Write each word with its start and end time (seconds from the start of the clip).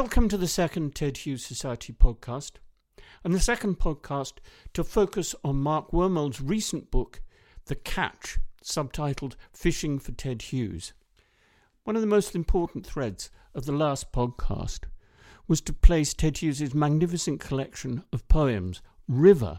Welcome 0.00 0.28
to 0.28 0.36
the 0.36 0.46
second 0.46 0.94
Ted 0.94 1.16
Hughes 1.16 1.44
Society 1.44 1.92
podcast, 1.92 2.52
and 3.24 3.34
the 3.34 3.40
second 3.40 3.80
podcast 3.80 4.34
to 4.72 4.84
focus 4.84 5.34
on 5.42 5.56
Mark 5.56 5.90
Wormald's 5.92 6.40
recent 6.40 6.92
book, 6.92 7.20
The 7.64 7.74
Catch, 7.74 8.38
subtitled 8.62 9.34
Fishing 9.52 9.98
for 9.98 10.12
Ted 10.12 10.42
Hughes. 10.42 10.92
One 11.82 11.96
of 11.96 12.00
the 12.00 12.06
most 12.06 12.36
important 12.36 12.86
threads 12.86 13.32
of 13.56 13.66
the 13.66 13.72
last 13.72 14.12
podcast 14.12 14.84
was 15.48 15.60
to 15.62 15.72
place 15.72 16.14
Ted 16.14 16.36
Hughes's 16.36 16.74
magnificent 16.74 17.40
collection 17.40 18.04
of 18.12 18.28
poems, 18.28 18.80
River, 19.08 19.58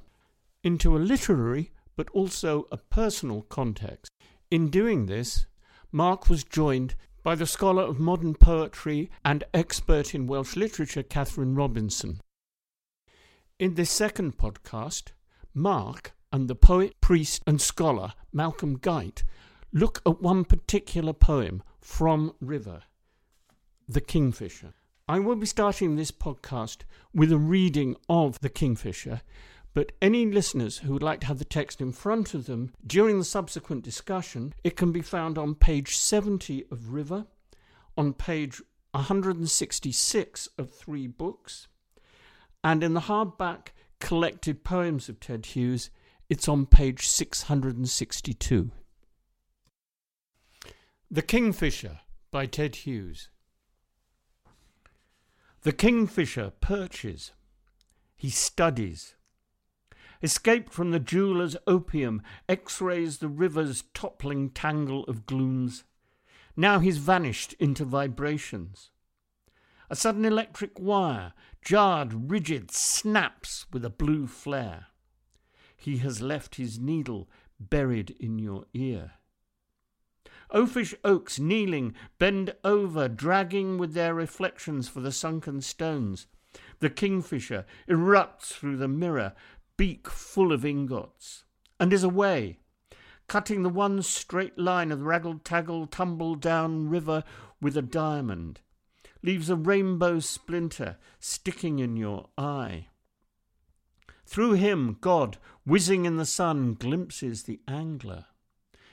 into 0.64 0.96
a 0.96 1.00
literary 1.00 1.74
but 1.98 2.10
also 2.12 2.66
a 2.72 2.78
personal 2.78 3.42
context. 3.42 4.10
In 4.50 4.70
doing 4.70 5.08
this, 5.08 5.48
Mark 5.92 6.30
was 6.30 6.46
joined 6.46 6.96
by 7.24 7.36
the 7.36 7.46
scholar 7.46 7.84
of 7.84 8.00
modern 8.00 8.34
poetry 8.34 9.10
and 9.26 9.44
expert 9.54 10.16
in 10.16 10.28
Welsh 10.28 10.56
literature, 10.56 11.04
Catherine 11.04 11.56
Robinson. 11.56 12.22
In 13.60 13.76
this 13.76 13.92
second 13.92 14.38
podcast, 14.38 15.10
Mark 15.54 16.14
and 16.32 16.48
the 16.48 16.56
poet, 16.56 17.00
priest, 17.02 17.44
and 17.46 17.60
scholar 17.60 18.14
Malcolm 18.32 18.78
Guite 18.78 19.24
look 19.74 20.02
at 20.06 20.22
one 20.22 20.46
particular 20.46 21.14
poem 21.14 21.62
from 21.82 22.34
River, 22.40 22.84
The 23.88 24.02
Kingfisher. 24.02 24.74
I 25.08 25.20
will 25.20 25.36
be 25.36 25.46
starting 25.46 25.96
this 25.96 26.12
podcast 26.12 26.84
with 27.14 27.32
a 27.32 27.38
reading 27.38 27.96
of 28.08 28.40
The 28.40 28.50
Kingfisher, 28.50 29.22
but 29.80 29.94
any 30.02 30.26
listeners 30.26 30.80
who 30.80 30.92
would 30.92 31.02
like 31.02 31.22
to 31.22 31.28
have 31.28 31.40
the 31.40 31.46
text 31.46 31.80
in 31.80 31.94
front 31.94 32.34
of 32.34 32.48
them 32.48 32.74
during 32.86 33.18
the 33.18 33.24
subsequent 33.24 33.82
discussion, 33.82 34.54
it 34.62 34.76
can 34.76 34.92
be 34.92 35.02
found 35.02 35.38
on 35.38 35.56
page 35.56 35.96
70 35.96 36.66
of 36.70 36.92
River, 36.92 37.28
on 37.98 38.12
page 38.12 38.62
166 38.92 40.50
of 40.58 40.70
Three 40.70 41.08
Books, 41.08 41.70
and 42.62 42.84
in 42.84 42.94
the 42.94 43.00
hardback 43.00 43.68
collected 44.02 44.66
poems 44.66 45.08
of 45.08 45.22
Ted 45.22 45.46
Hughes, 45.46 45.90
it's 46.28 46.50
on 46.50 46.66
page 46.66 47.08
662. 47.08 48.72
The 51.10 51.22
Kingfisher 51.22 52.02
by 52.32 52.48
Ted 52.48 52.76
Hughes. 52.76 53.30
The 55.62 55.72
kingfisher 55.72 56.52
perches. 56.60 57.32
He 58.18 58.30
studies 58.30 59.16
escaped 60.22 60.74
from 60.74 60.92
the 60.92 61.00
jeweller's 61.00 61.56
opium, 61.68 62.22
x 62.48 62.82
rays 62.82 63.18
the 63.18 63.30
river's 63.30 63.84
toppling 63.94 64.50
tangle 64.50 65.04
of 65.06 65.26
glooms. 65.26 65.84
Now 66.56 66.80
he's 66.80 66.98
vanished 66.98 67.54
into 67.54 67.86
vibrations. 67.86 68.90
A 69.90 69.96
sudden 69.96 70.26
electric 70.26 70.80
wire, 70.80 71.34
jarred, 71.64 72.30
rigid, 72.30 72.70
snaps 72.72 73.66
with 73.72 73.84
a 73.84 73.90
blue 73.90 74.28
flare. 74.28 74.88
He 75.76 75.98
has 75.98 76.22
left 76.22 76.56
his 76.56 76.80
needle 76.80 77.30
buried 77.60 78.16
in 78.20 78.40
your 78.40 78.66
ear. 78.74 79.14
Oafish 80.52 80.96
oaks 81.04 81.40
kneeling, 81.40 81.94
bend 82.18 82.56
over, 82.64 83.08
dragging 83.08 83.78
with 83.78 83.94
their 83.94 84.14
reflections 84.14 84.90
for 84.90 85.00
the 85.00 85.12
sunken 85.12 85.62
stones. 85.62 86.28
The 86.80 86.90
kingfisher 86.90 87.66
erupts 87.88 88.54
through 88.54 88.78
the 88.78 88.88
mirror, 88.88 89.34
beak 89.80 90.10
full 90.10 90.52
of 90.52 90.66
ingots, 90.66 91.46
and 91.80 91.94
is 91.94 92.04
away, 92.04 92.60
cutting 93.30 93.64
the 93.64 93.70
one 93.70 94.02
straight 94.02 94.60
line 94.60 94.92
of 94.92 95.00
the 95.00 95.06
raggle-taggle 95.06 95.88
tumble-down 95.88 96.90
river 96.90 97.24
with 97.62 97.78
a 97.78 97.82
diamond, 97.82 98.60
leaves 99.24 99.50
a 99.50 99.56
rainbow 99.56 100.20
splinter 100.20 100.98
sticking 101.22 101.80
in 101.80 101.96
your 101.96 102.28
eye. 102.38 102.88
Through 104.26 104.56
him, 104.56 104.98
God, 105.00 105.38
whizzing 105.66 106.04
in 106.04 106.18
the 106.18 106.26
sun, 106.26 106.74
glimpses 106.74 107.44
the 107.44 107.62
angler. 107.66 108.26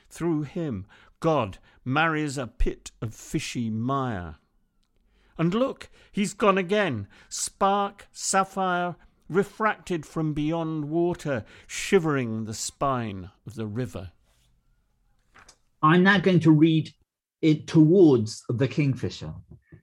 Through 0.09 0.43
him, 0.43 0.85
God 1.19 1.57
marries 1.83 2.37
a 2.37 2.47
pit 2.47 2.91
of 3.01 3.13
fishy 3.13 3.69
mire. 3.69 4.37
And 5.37 5.53
look, 5.53 5.89
he's 6.13 6.33
gone 6.33 6.57
again. 6.57 7.09
Spark, 7.27 8.07
sapphire, 8.13 8.95
refracted 9.29 10.05
from 10.05 10.33
beyond 10.33 10.85
water, 10.85 11.45
shivering 11.65 12.45
the 12.45 12.53
spine 12.53 13.29
of 13.45 13.55
the 13.55 13.67
river. 13.67 14.11
I'm 15.81 16.03
now 16.03 16.19
going 16.19 16.39
to 16.41 16.51
read 16.51 16.91
it 17.41 17.67
towards 17.67 18.43
the 18.49 18.67
Kingfisher, 18.67 19.33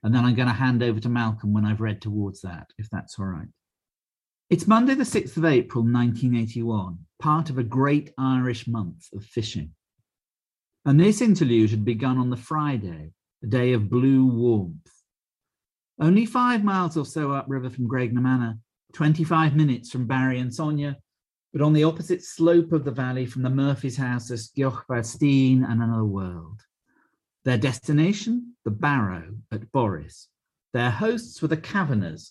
and 0.02 0.14
then 0.14 0.24
I'm 0.24 0.34
going 0.34 0.48
to 0.48 0.54
hand 0.54 0.82
over 0.82 1.00
to 1.00 1.08
Malcolm 1.08 1.52
when 1.52 1.64
I've 1.64 1.80
read 1.80 2.02
towards 2.02 2.40
that, 2.42 2.66
if 2.78 2.88
that's 2.90 3.18
all 3.18 3.26
right. 3.26 3.48
It's 4.50 4.66
Monday, 4.66 4.94
the 4.94 5.04
6th 5.04 5.36
of 5.36 5.44
April, 5.44 5.82
1981, 5.82 6.98
part 7.18 7.50
of 7.50 7.58
a 7.58 7.62
great 7.62 8.12
Irish 8.18 8.66
month 8.66 9.06
of 9.14 9.24
fishing. 9.24 9.70
And 10.84 11.00
this 11.00 11.22
interlude 11.22 11.70
had 11.70 11.84
begun 11.84 12.18
on 12.18 12.28
the 12.28 12.36
Friday, 12.36 13.12
a 13.42 13.46
day 13.46 13.72
of 13.72 13.88
blue 13.88 14.26
warmth. 14.26 14.90
Only 15.98 16.26
five 16.26 16.62
miles 16.62 16.96
or 16.96 17.06
so 17.06 17.32
upriver 17.32 17.70
from 17.70 17.88
Manor, 17.88 18.58
25 18.94 19.56
minutes 19.56 19.90
from 19.90 20.06
Barry 20.06 20.38
and 20.38 20.54
Sonia, 20.54 20.96
but 21.52 21.60
on 21.60 21.72
the 21.72 21.84
opposite 21.84 22.22
slope 22.22 22.72
of 22.72 22.84
the 22.84 22.90
valley 22.90 23.26
from 23.26 23.42
the 23.42 23.50
Murphy's 23.50 23.96
house 23.96 24.30
is 24.30 24.50
Giochbasteen 24.56 25.68
and 25.68 25.82
another 25.82 26.04
world. 26.04 26.62
Their 27.44 27.58
destination, 27.58 28.54
the 28.64 28.70
Barrow 28.70 29.34
at 29.52 29.70
Borris. 29.72 30.28
Their 30.72 30.90
hosts 30.90 31.42
were 31.42 31.48
the 31.48 31.56
Kavanaghs, 31.56 32.30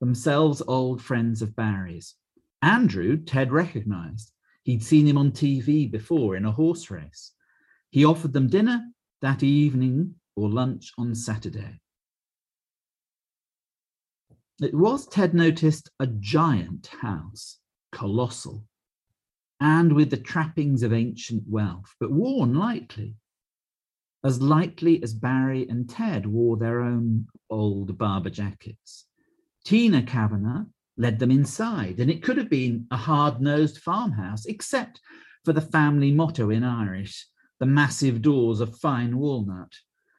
themselves 0.00 0.62
old 0.66 1.02
friends 1.02 1.42
of 1.42 1.54
Barry's. 1.54 2.16
Andrew, 2.62 3.18
Ted 3.18 3.52
recognized. 3.52 4.32
He'd 4.64 4.82
seen 4.82 5.06
him 5.06 5.18
on 5.18 5.32
TV 5.32 5.90
before 5.90 6.34
in 6.34 6.46
a 6.46 6.52
horse 6.52 6.90
race. 6.90 7.32
He 7.90 8.04
offered 8.04 8.32
them 8.32 8.48
dinner 8.48 8.86
that 9.20 9.42
evening 9.42 10.14
or 10.34 10.48
lunch 10.48 10.92
on 10.96 11.14
Saturday. 11.14 11.80
It 14.60 14.74
was, 14.74 15.06
Ted 15.06 15.32
noticed, 15.32 15.90
a 16.00 16.06
giant 16.06 16.88
house, 16.88 17.58
colossal, 17.92 18.66
and 19.58 19.94
with 19.94 20.10
the 20.10 20.18
trappings 20.18 20.82
of 20.82 20.92
ancient 20.92 21.44
wealth, 21.48 21.94
but 21.98 22.10
worn 22.10 22.54
lightly, 22.54 23.16
as 24.22 24.42
lightly 24.42 25.02
as 25.02 25.14
Barry 25.14 25.66
and 25.66 25.88
Ted 25.88 26.26
wore 26.26 26.58
their 26.58 26.82
own 26.82 27.26
old 27.48 27.96
Barbour 27.96 28.28
jackets. 28.28 29.06
Tina 29.64 30.02
Kavanagh 30.02 30.66
led 30.98 31.18
them 31.18 31.30
inside, 31.30 31.98
and 31.98 32.10
it 32.10 32.22
could 32.22 32.36
have 32.36 32.50
been 32.50 32.86
a 32.90 32.96
hard 32.98 33.40
nosed 33.40 33.78
farmhouse, 33.78 34.44
except 34.44 35.00
for 35.44 35.54
the 35.54 35.62
family 35.62 36.12
motto 36.12 36.50
in 36.50 36.64
Irish, 36.64 37.26
the 37.60 37.66
massive 37.66 38.20
doors 38.20 38.60
of 38.60 38.78
fine 38.78 39.16
walnut. 39.16 39.72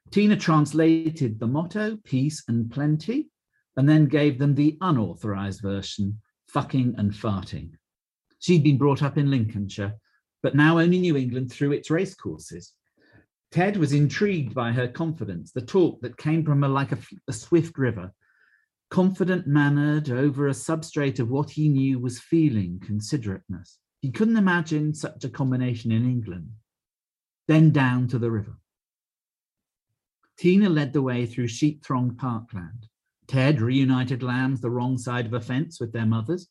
Tina 0.09 0.35
translated 0.35 1.39
the 1.39 1.47
motto, 1.47 1.97
peace 2.03 2.43
and 2.47 2.71
plenty, 2.71 3.30
and 3.77 3.87
then 3.87 4.05
gave 4.05 4.37
them 4.37 4.55
the 4.55 4.77
unauthorized 4.81 5.61
version, 5.61 6.19
fucking 6.47 6.95
and 6.97 7.11
farting. 7.11 7.71
She'd 8.39 8.63
been 8.63 8.77
brought 8.77 9.03
up 9.03 9.17
in 9.17 9.29
Lincolnshire, 9.29 9.95
but 10.43 10.55
now 10.55 10.79
only 10.79 10.99
knew 10.99 11.15
England 11.15 11.51
through 11.51 11.71
its 11.71 11.89
racecourses. 11.89 12.73
Ted 13.51 13.77
was 13.77 13.93
intrigued 13.93 14.53
by 14.53 14.71
her 14.71 14.87
confidence, 14.87 15.51
the 15.51 15.61
talk 15.61 16.01
that 16.01 16.17
came 16.17 16.43
from 16.43 16.61
her 16.61 16.67
like 16.67 16.91
a, 16.91 16.97
a 17.27 17.33
swift 17.33 17.77
river, 17.77 18.13
confident 18.89 19.47
mannered 19.47 20.09
over 20.09 20.47
a 20.47 20.51
substrate 20.51 21.19
of 21.19 21.29
what 21.29 21.49
he 21.49 21.69
knew 21.69 21.99
was 21.99 22.19
feeling, 22.19 22.81
considerateness. 22.85 23.77
He 24.01 24.11
couldn't 24.11 24.37
imagine 24.37 24.93
such 24.93 25.23
a 25.23 25.29
combination 25.29 25.91
in 25.91 26.05
England. 26.05 26.49
Then 27.47 27.71
down 27.71 28.07
to 28.09 28.19
the 28.19 28.31
river. 28.31 28.57
Tina 30.37 30.69
led 30.69 30.93
the 30.93 31.01
way 31.01 31.25
through 31.25 31.47
sheep 31.47 31.83
thronged 31.85 32.17
parkland. 32.17 32.87
Ted 33.31 33.61
reunited 33.61 34.23
lambs 34.23 34.59
the 34.59 34.69
wrong 34.69 34.97
side 34.97 35.25
of 35.25 35.31
a 35.31 35.39
fence 35.39 35.79
with 35.79 35.93
their 35.93 36.05
mothers, 36.05 36.49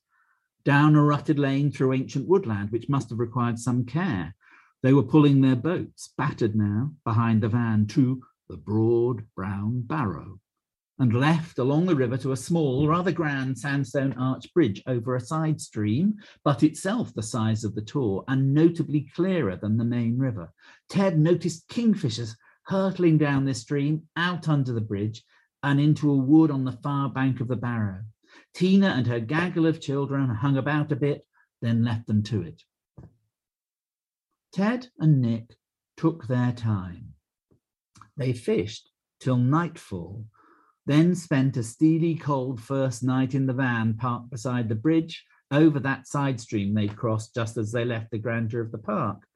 down 0.64 0.96
a 0.96 1.02
rutted 1.02 1.38
lane 1.38 1.70
through 1.70 1.92
ancient 1.92 2.26
woodland, 2.26 2.70
which 2.70 2.88
must 2.88 3.10
have 3.10 3.18
required 3.18 3.58
some 3.58 3.84
care. 3.84 4.34
They 4.82 4.94
were 4.94 5.02
pulling 5.02 5.42
their 5.42 5.56
boats, 5.56 6.14
battered 6.16 6.56
now, 6.56 6.92
behind 7.04 7.42
the 7.42 7.50
van 7.50 7.86
to 7.88 8.22
the 8.48 8.56
broad 8.56 9.26
brown 9.36 9.82
barrow, 9.82 10.40
and 10.98 11.12
left 11.12 11.58
along 11.58 11.84
the 11.84 11.94
river 11.94 12.16
to 12.16 12.32
a 12.32 12.36
small, 12.38 12.88
rather 12.88 13.12
grand 13.12 13.58
sandstone 13.58 14.14
arch 14.14 14.50
bridge 14.54 14.82
over 14.86 15.14
a 15.14 15.20
side 15.20 15.60
stream, 15.60 16.14
but 16.44 16.62
itself 16.62 17.12
the 17.12 17.22
size 17.22 17.62
of 17.62 17.74
the 17.74 17.82
Tor 17.82 18.24
and 18.26 18.54
notably 18.54 19.06
clearer 19.14 19.54
than 19.54 19.76
the 19.76 19.84
main 19.84 20.16
river. 20.16 20.50
Ted 20.88 21.18
noticed 21.18 21.68
kingfishers 21.68 22.36
hurtling 22.62 23.18
down 23.18 23.44
this 23.44 23.60
stream 23.60 24.08
out 24.16 24.48
under 24.48 24.72
the 24.72 24.80
bridge 24.80 25.22
and 25.62 25.80
into 25.80 26.10
a 26.10 26.16
wood 26.16 26.50
on 26.50 26.64
the 26.64 26.78
far 26.82 27.08
bank 27.08 27.40
of 27.40 27.48
the 27.48 27.56
Barrow. 27.56 28.02
Tina 28.54 28.88
and 28.88 29.06
her 29.06 29.20
gaggle 29.20 29.66
of 29.66 29.80
children 29.80 30.28
hung 30.28 30.56
about 30.56 30.92
a 30.92 30.96
bit, 30.96 31.26
then 31.60 31.84
left 31.84 32.06
them 32.06 32.22
to 32.24 32.42
it. 32.42 32.62
Ted 34.52 34.88
and 34.98 35.20
Nick 35.20 35.56
took 35.96 36.26
their 36.26 36.52
time. 36.52 37.14
They 38.16 38.32
fished 38.32 38.90
till 39.20 39.36
nightfall, 39.36 40.26
then 40.86 41.14
spent 41.14 41.56
a 41.56 41.62
steely 41.62 42.16
cold 42.16 42.60
first 42.60 43.02
night 43.02 43.34
in 43.34 43.46
the 43.46 43.52
van 43.52 43.94
parked 43.94 44.30
beside 44.30 44.68
the 44.68 44.74
bridge 44.74 45.24
over 45.50 45.80
that 45.80 46.06
side 46.06 46.40
stream 46.40 46.74
they'd 46.74 46.96
crossed 46.96 47.34
just 47.34 47.56
as 47.56 47.72
they 47.72 47.84
left 47.84 48.10
the 48.10 48.18
grandeur 48.18 48.60
of 48.60 48.72
the 48.72 48.78
park. 48.78 49.26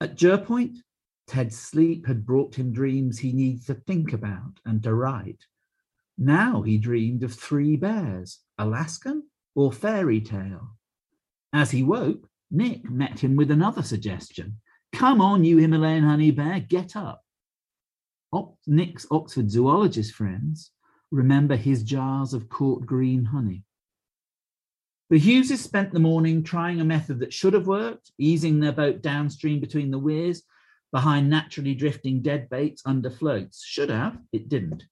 At 0.00 0.16
Jerpoint, 0.16 0.78
Ted's 1.32 1.58
sleep 1.58 2.06
had 2.06 2.26
brought 2.26 2.56
him 2.56 2.74
dreams 2.74 3.18
he 3.18 3.32
needed 3.32 3.64
to 3.64 3.72
think 3.72 4.12
about 4.12 4.60
and 4.66 4.82
to 4.82 4.92
write. 4.92 5.46
Now 6.18 6.60
he 6.60 6.76
dreamed 6.76 7.22
of 7.22 7.32
three 7.32 7.74
bears, 7.74 8.40
Alaskan 8.58 9.22
or 9.54 9.72
fairy 9.72 10.20
tale. 10.20 10.76
As 11.50 11.70
he 11.70 11.82
woke, 11.82 12.28
Nick 12.50 12.90
met 12.90 13.20
him 13.20 13.34
with 13.34 13.50
another 13.50 13.82
suggestion. 13.82 14.58
Come 14.92 15.22
on, 15.22 15.42
you 15.42 15.56
Himalayan 15.56 16.04
honey 16.04 16.32
bear, 16.32 16.60
get 16.60 16.96
up. 16.96 17.24
Nick's 18.66 19.06
Oxford 19.10 19.50
zoologist 19.50 20.12
friends 20.12 20.70
remember 21.10 21.56
his 21.56 21.82
jars 21.82 22.34
of 22.34 22.50
court 22.50 22.84
green 22.84 23.24
honey. 23.24 23.64
The 25.08 25.18
Hugheses 25.18 25.62
spent 25.62 25.92
the 25.92 25.98
morning 25.98 26.42
trying 26.42 26.82
a 26.82 26.84
method 26.84 27.20
that 27.20 27.32
should 27.32 27.54
have 27.54 27.66
worked, 27.66 28.12
easing 28.18 28.60
their 28.60 28.72
boat 28.72 29.00
downstream 29.00 29.60
between 29.60 29.90
the 29.90 29.98
weirs 29.98 30.42
behind 30.92 31.28
naturally 31.28 31.74
drifting 31.74 32.20
dead 32.20 32.48
baits 32.50 32.82
under 32.84 33.10
floats. 33.10 33.64
Should 33.64 33.90
have, 33.90 34.18
it 34.32 34.48
didn't. 34.48 34.84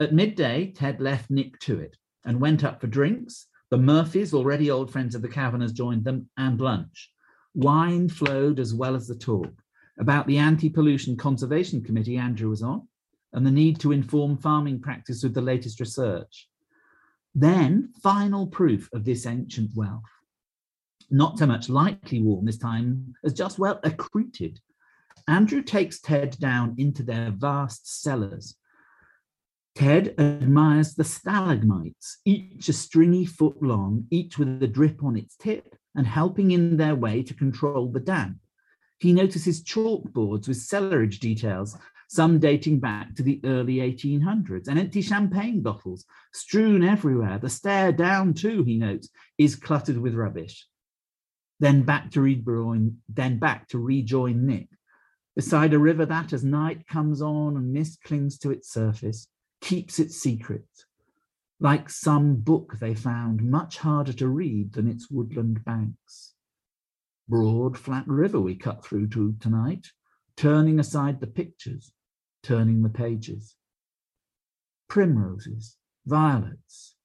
At 0.00 0.14
midday, 0.14 0.72
Ted 0.76 1.00
left 1.00 1.30
Nick 1.30 1.58
to 1.60 1.80
it 1.80 1.96
and 2.24 2.40
went 2.40 2.62
up 2.62 2.80
for 2.80 2.86
drinks. 2.86 3.46
The 3.70 3.78
Murphys, 3.78 4.32
already 4.34 4.70
old 4.70 4.92
friends 4.92 5.14
of 5.14 5.22
the 5.22 5.28
Kavanaghs, 5.28 5.72
joined 5.72 6.04
them 6.04 6.28
and 6.36 6.60
lunch. 6.60 7.10
Wine 7.54 8.08
flowed 8.08 8.60
as 8.60 8.74
well 8.74 8.94
as 8.94 9.08
the 9.08 9.16
talk 9.16 9.52
about 9.98 10.26
the 10.26 10.38
Anti-Pollution 10.38 11.16
Conservation 11.16 11.82
Committee 11.82 12.16
Andrew 12.16 12.50
was 12.50 12.62
on 12.62 12.86
and 13.32 13.44
the 13.44 13.50
need 13.50 13.80
to 13.80 13.92
inform 13.92 14.36
farming 14.36 14.80
practice 14.80 15.22
with 15.22 15.34
the 15.34 15.40
latest 15.40 15.80
research. 15.80 16.48
Then, 17.34 17.92
final 18.02 18.46
proof 18.46 18.88
of 18.92 19.04
this 19.04 19.26
ancient 19.26 19.70
wealth. 19.74 20.02
Not 21.10 21.38
so 21.38 21.46
much 21.46 21.68
lightly 21.68 22.20
worn 22.22 22.44
this 22.44 22.58
time 22.58 23.14
as 23.24 23.32
just 23.32 23.58
well 23.58 23.80
accreted. 23.84 24.58
Andrew 25.28 25.62
takes 25.62 26.00
Ted 26.00 26.36
down 26.40 26.74
into 26.78 27.02
their 27.02 27.30
vast 27.30 28.02
cellars. 28.02 28.56
Ted 29.74 30.14
admires 30.18 30.94
the 30.94 31.04
stalagmites, 31.04 32.18
each 32.24 32.68
a 32.68 32.72
stringy 32.72 33.24
foot 33.24 33.62
long, 33.62 34.06
each 34.10 34.38
with 34.38 34.60
a 34.62 34.66
drip 34.66 35.04
on 35.04 35.16
its 35.16 35.36
tip 35.36 35.76
and 35.94 36.06
helping 36.06 36.50
in 36.50 36.76
their 36.76 36.96
way 36.96 37.22
to 37.22 37.34
control 37.34 37.92
the 37.92 38.00
damp. 38.00 38.38
He 38.98 39.12
notices 39.12 39.62
chalkboards 39.62 40.48
with 40.48 40.56
cellarage 40.56 41.20
details 41.20 41.76
some 42.08 42.38
dating 42.38 42.80
back 42.80 43.14
to 43.14 43.22
the 43.22 43.40
early 43.44 43.76
1800s, 43.76 44.66
and 44.66 44.78
empty 44.78 45.02
champagne 45.02 45.60
bottles 45.60 46.06
strewn 46.32 46.82
everywhere. 46.82 47.38
The 47.38 47.50
stair 47.50 47.92
down, 47.92 48.32
too, 48.32 48.64
he 48.64 48.78
notes, 48.78 49.10
is 49.36 49.54
cluttered 49.54 49.98
with 49.98 50.14
rubbish. 50.14 50.66
Then 51.60 51.82
back 51.82 52.10
to 52.12 52.22
rejoin, 52.22 52.98
then 53.08 53.38
back 53.38 53.68
to 53.68 53.78
rejoin 53.78 54.46
Nick. 54.46 54.68
Beside 55.38 55.72
a 55.72 55.78
river 55.78 56.04
that, 56.04 56.32
as 56.32 56.42
night 56.42 56.88
comes 56.88 57.22
on 57.22 57.56
and 57.56 57.72
mist 57.72 58.02
clings 58.02 58.38
to 58.38 58.50
its 58.50 58.72
surface, 58.72 59.28
keeps 59.60 60.00
its 60.00 60.16
secret, 60.16 60.66
like 61.60 61.88
some 61.88 62.34
book 62.34 62.78
they 62.80 62.92
found 62.92 63.48
much 63.48 63.78
harder 63.78 64.12
to 64.14 64.26
read 64.26 64.72
than 64.72 64.88
its 64.88 65.08
woodland 65.08 65.64
banks. 65.64 66.34
Broad, 67.28 67.78
flat 67.78 68.02
river 68.08 68.40
we 68.40 68.56
cut 68.56 68.84
through 68.84 69.10
to 69.10 69.36
tonight, 69.38 69.86
turning 70.36 70.80
aside 70.80 71.20
the 71.20 71.28
pictures, 71.28 71.92
turning 72.42 72.82
the 72.82 72.88
pages. 72.88 73.54
Primroses, 74.88 75.76
violets, 76.04 76.96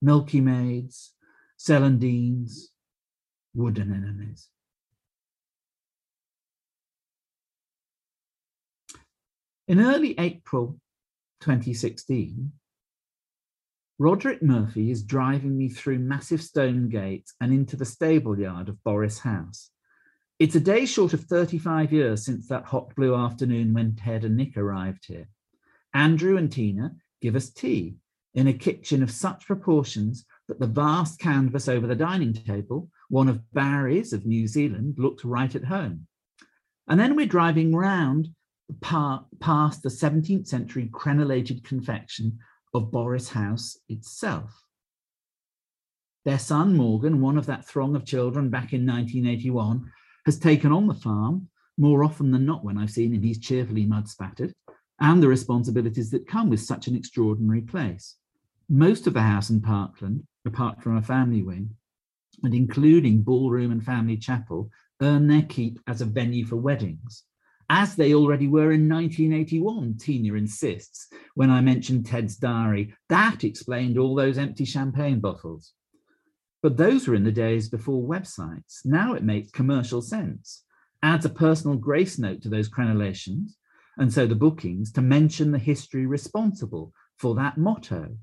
milky 0.00 0.40
maids, 0.40 1.14
celandines, 1.58 2.66
wooden 3.52 3.90
anemones. 3.90 4.50
In 9.66 9.80
early 9.80 10.14
April 10.18 10.78
2016, 11.40 12.52
Roderick 13.98 14.42
Murphy 14.42 14.90
is 14.90 15.02
driving 15.02 15.56
me 15.56 15.70
through 15.70 16.00
massive 16.00 16.42
stone 16.42 16.90
gates 16.90 17.32
and 17.40 17.50
into 17.50 17.74
the 17.74 17.86
stable 17.86 18.38
yard 18.38 18.68
of 18.68 18.76
Borris 18.84 19.20
House. 19.20 19.70
It's 20.38 20.54
a 20.54 20.60
day 20.60 20.84
short 20.84 21.14
of 21.14 21.24
35 21.24 21.94
years 21.94 22.26
since 22.26 22.46
that 22.48 22.66
hot 22.66 22.94
blue 22.94 23.14
afternoon 23.14 23.72
when 23.72 23.96
Ted 23.96 24.24
and 24.24 24.36
Nick 24.36 24.58
arrived 24.58 25.06
here. 25.06 25.28
Andrew 25.94 26.36
and 26.36 26.52
Tina 26.52 26.96
give 27.22 27.34
us 27.34 27.48
tea 27.48 27.96
in 28.34 28.48
a 28.48 28.52
kitchen 28.52 29.02
of 29.02 29.10
such 29.10 29.46
proportions 29.46 30.26
that 30.46 30.60
the 30.60 30.66
vast 30.66 31.18
canvas 31.18 31.68
over 31.68 31.86
the 31.86 31.94
dining 31.94 32.34
table, 32.34 32.90
one 33.08 33.30
of 33.30 33.50
Barry's 33.54 34.12
of 34.12 34.26
New 34.26 34.46
Zealand, 34.46 34.96
looked 34.98 35.24
right 35.24 35.54
at 35.54 35.64
home. 35.64 36.06
And 36.86 37.00
then 37.00 37.16
we're 37.16 37.24
driving 37.24 37.74
round 37.74 38.28
past 38.80 39.82
the 39.82 39.88
17th 39.88 40.46
century 40.46 40.88
crenellated 40.92 41.64
confection 41.64 42.38
of 42.72 42.90
Borris 42.90 43.30
House 43.30 43.78
itself. 43.88 44.64
Their 46.24 46.38
son, 46.38 46.76
Morgan, 46.76 47.20
one 47.20 47.36
of 47.36 47.46
that 47.46 47.66
throng 47.66 47.94
of 47.94 48.06
children 48.06 48.48
back 48.48 48.72
in 48.72 48.86
1981, 48.86 49.90
has 50.24 50.38
taken 50.38 50.72
on 50.72 50.86
the 50.86 50.94
farm 50.94 51.48
more 51.76 52.04
often 52.04 52.30
than 52.30 52.46
not 52.46 52.64
when 52.64 52.78
I've 52.78 52.90
seen 52.90 53.12
him, 53.12 53.22
he's 53.22 53.38
cheerfully 53.38 53.84
mud 53.84 54.08
spattered, 54.08 54.54
and 55.00 55.22
the 55.22 55.28
responsibilities 55.28 56.10
that 56.10 56.28
come 56.28 56.48
with 56.48 56.60
such 56.60 56.86
an 56.86 56.96
extraordinary 56.96 57.60
place. 57.60 58.16
Most 58.68 59.06
of 59.06 59.14
the 59.14 59.22
house 59.22 59.50
in 59.50 59.60
Parkland, 59.60 60.26
apart 60.46 60.82
from 60.82 60.96
a 60.96 61.02
family 61.02 61.42
wing, 61.42 61.76
and 62.42 62.54
including 62.54 63.22
ballroom 63.22 63.72
and 63.72 63.84
family 63.84 64.16
chapel, 64.16 64.70
earn 65.02 65.26
their 65.26 65.42
keep 65.42 65.80
as 65.86 66.00
a 66.00 66.06
venue 66.06 66.46
for 66.46 66.56
weddings, 66.56 67.24
as 67.70 67.96
they 67.96 68.14
already 68.14 68.46
were 68.46 68.72
in 68.72 68.88
1981, 68.88 69.96
Tina 69.98 70.34
insists, 70.34 71.08
when 71.34 71.50
I 71.50 71.60
mentioned 71.60 72.06
Ted's 72.06 72.36
diary. 72.36 72.94
That 73.08 73.44
explained 73.44 73.98
all 73.98 74.14
those 74.14 74.38
empty 74.38 74.64
champagne 74.64 75.20
bottles. 75.20 75.72
But 76.62 76.76
those 76.76 77.06
were 77.06 77.14
in 77.14 77.24
the 77.24 77.32
days 77.32 77.68
before 77.68 78.02
websites. 78.02 78.80
Now 78.84 79.14
it 79.14 79.22
makes 79.22 79.50
commercial 79.50 80.02
sense. 80.02 80.64
Adds 81.02 81.26
a 81.26 81.30
personal 81.30 81.76
grace 81.76 82.18
note 82.18 82.42
to 82.42 82.48
those 82.48 82.70
crenellations, 82.70 83.50
and 83.98 84.12
so 84.12 84.26
the 84.26 84.34
bookings, 84.34 84.90
to 84.92 85.02
mention 85.02 85.52
the 85.52 85.58
history 85.58 86.06
responsible 86.06 86.92
for 87.18 87.34
that 87.34 87.58
motto. 87.58 88.16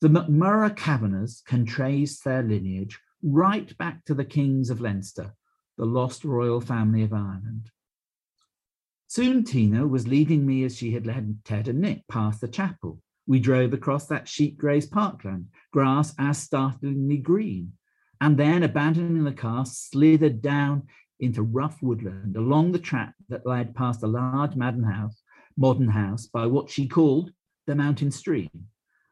The 0.00 0.08
MacMurrough 0.08 0.76
Kavanaghs 0.76 1.44
can 1.44 1.64
trace 1.64 2.20
their 2.20 2.42
lineage 2.42 2.98
right 3.22 3.76
back 3.78 4.04
to 4.04 4.14
the 4.14 4.24
kings 4.24 4.70
of 4.70 4.80
Leinster, 4.80 5.34
the 5.76 5.86
lost 5.86 6.24
royal 6.24 6.60
family 6.60 7.02
of 7.02 7.12
Ireland. 7.12 7.70
Soon 9.10 9.42
Tina 9.42 9.86
was 9.86 10.06
leading 10.06 10.46
me 10.46 10.64
as 10.64 10.76
she 10.76 10.92
had 10.92 11.06
led 11.06 11.38
Ted 11.42 11.66
and 11.66 11.80
Nick 11.80 12.06
past 12.08 12.42
the 12.42 12.48
chapel, 12.48 13.00
we 13.26 13.40
drove 13.40 13.72
across 13.72 14.06
that 14.06 14.28
sheep 14.28 14.58
grazed 14.58 14.90
parkland, 14.90 15.48
grass 15.72 16.14
as 16.18 16.38
startlingly 16.38 17.16
green, 17.16 17.72
and 18.20 18.36
then, 18.36 18.62
abandoning 18.62 19.24
the 19.24 19.32
car, 19.32 19.64
slithered 19.64 20.42
down 20.42 20.82
into 21.20 21.42
rough 21.42 21.82
woodland 21.82 22.36
along 22.36 22.72
the 22.72 22.78
track 22.78 23.14
that 23.30 23.46
led 23.46 23.74
past 23.74 24.02
a 24.02 24.06
large 24.06 24.56
modern 24.56 24.84
house, 24.84 25.22
modern 25.56 25.88
house 25.88 26.26
by 26.26 26.44
what 26.44 26.68
she 26.68 26.86
called 26.86 27.32
the 27.66 27.74
mountain 27.74 28.10
stream. 28.10 28.50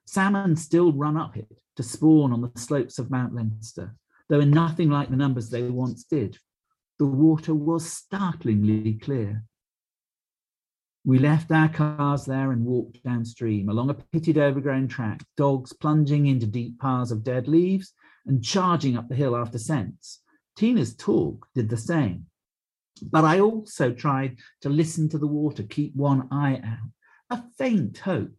Salmon 0.06 0.56
still 0.56 0.92
run 0.92 1.16
up 1.16 1.38
it 1.38 1.48
to 1.76 1.82
spawn 1.82 2.34
on 2.34 2.42
the 2.42 2.52
slopes 2.60 2.98
of 2.98 3.10
Mount 3.10 3.34
Leinster, 3.34 3.96
though 4.28 4.40
in 4.40 4.50
nothing 4.50 4.90
like 4.90 5.08
the 5.08 5.16
numbers 5.16 5.48
they 5.48 5.62
once 5.62 6.04
did. 6.04 6.38
The 6.98 7.06
water 7.06 7.54
was 7.54 7.90
startlingly 7.90 8.94
clear. 8.94 9.44
We 11.06 11.20
left 11.20 11.52
our 11.52 11.68
cars 11.68 12.24
there 12.24 12.50
and 12.50 12.64
walked 12.64 13.04
downstream 13.04 13.68
along 13.68 13.90
a 13.90 13.94
pitted 13.94 14.38
overgrown 14.38 14.88
track, 14.88 15.22
dogs 15.36 15.72
plunging 15.72 16.26
into 16.26 16.46
deep 16.46 16.80
piles 16.80 17.12
of 17.12 17.22
dead 17.22 17.46
leaves 17.46 17.92
and 18.26 18.42
charging 18.42 18.96
up 18.96 19.08
the 19.08 19.14
hill 19.14 19.36
after 19.36 19.56
scents. 19.56 20.20
Tina's 20.56 20.96
talk 20.96 21.46
did 21.54 21.68
the 21.68 21.76
same. 21.76 22.26
But 23.00 23.22
I 23.22 23.38
also 23.38 23.92
tried 23.92 24.38
to 24.62 24.68
listen 24.68 25.08
to 25.10 25.18
the 25.18 25.28
water, 25.28 25.62
keep 25.62 25.94
one 25.94 26.26
eye 26.32 26.60
out, 26.64 26.90
a 27.30 27.44
faint 27.56 27.98
hope. 27.98 28.32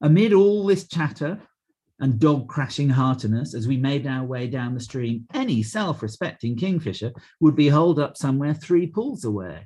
Amid 0.00 0.32
all 0.32 0.64
this 0.64 0.86
chatter 0.86 1.40
and 1.98 2.20
dog 2.20 2.46
crashing 2.48 2.90
heartiness 2.90 3.52
as 3.52 3.66
we 3.66 3.78
made 3.78 4.06
our 4.06 4.24
way 4.24 4.46
down 4.46 4.74
the 4.74 4.80
stream, 4.80 5.26
any 5.34 5.60
self 5.64 6.04
respecting 6.04 6.56
kingfisher 6.56 7.12
would 7.40 7.56
be 7.56 7.66
holed 7.66 7.98
up 7.98 8.16
somewhere 8.16 8.54
three 8.54 8.86
pools 8.86 9.24
away. 9.24 9.64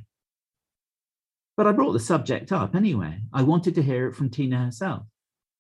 But 1.60 1.66
I 1.66 1.72
brought 1.72 1.92
the 1.92 2.00
subject 2.00 2.52
up 2.52 2.74
anyway. 2.74 3.20
I 3.34 3.42
wanted 3.42 3.74
to 3.74 3.82
hear 3.82 4.08
it 4.08 4.14
from 4.14 4.30
Tina 4.30 4.64
herself. 4.64 5.02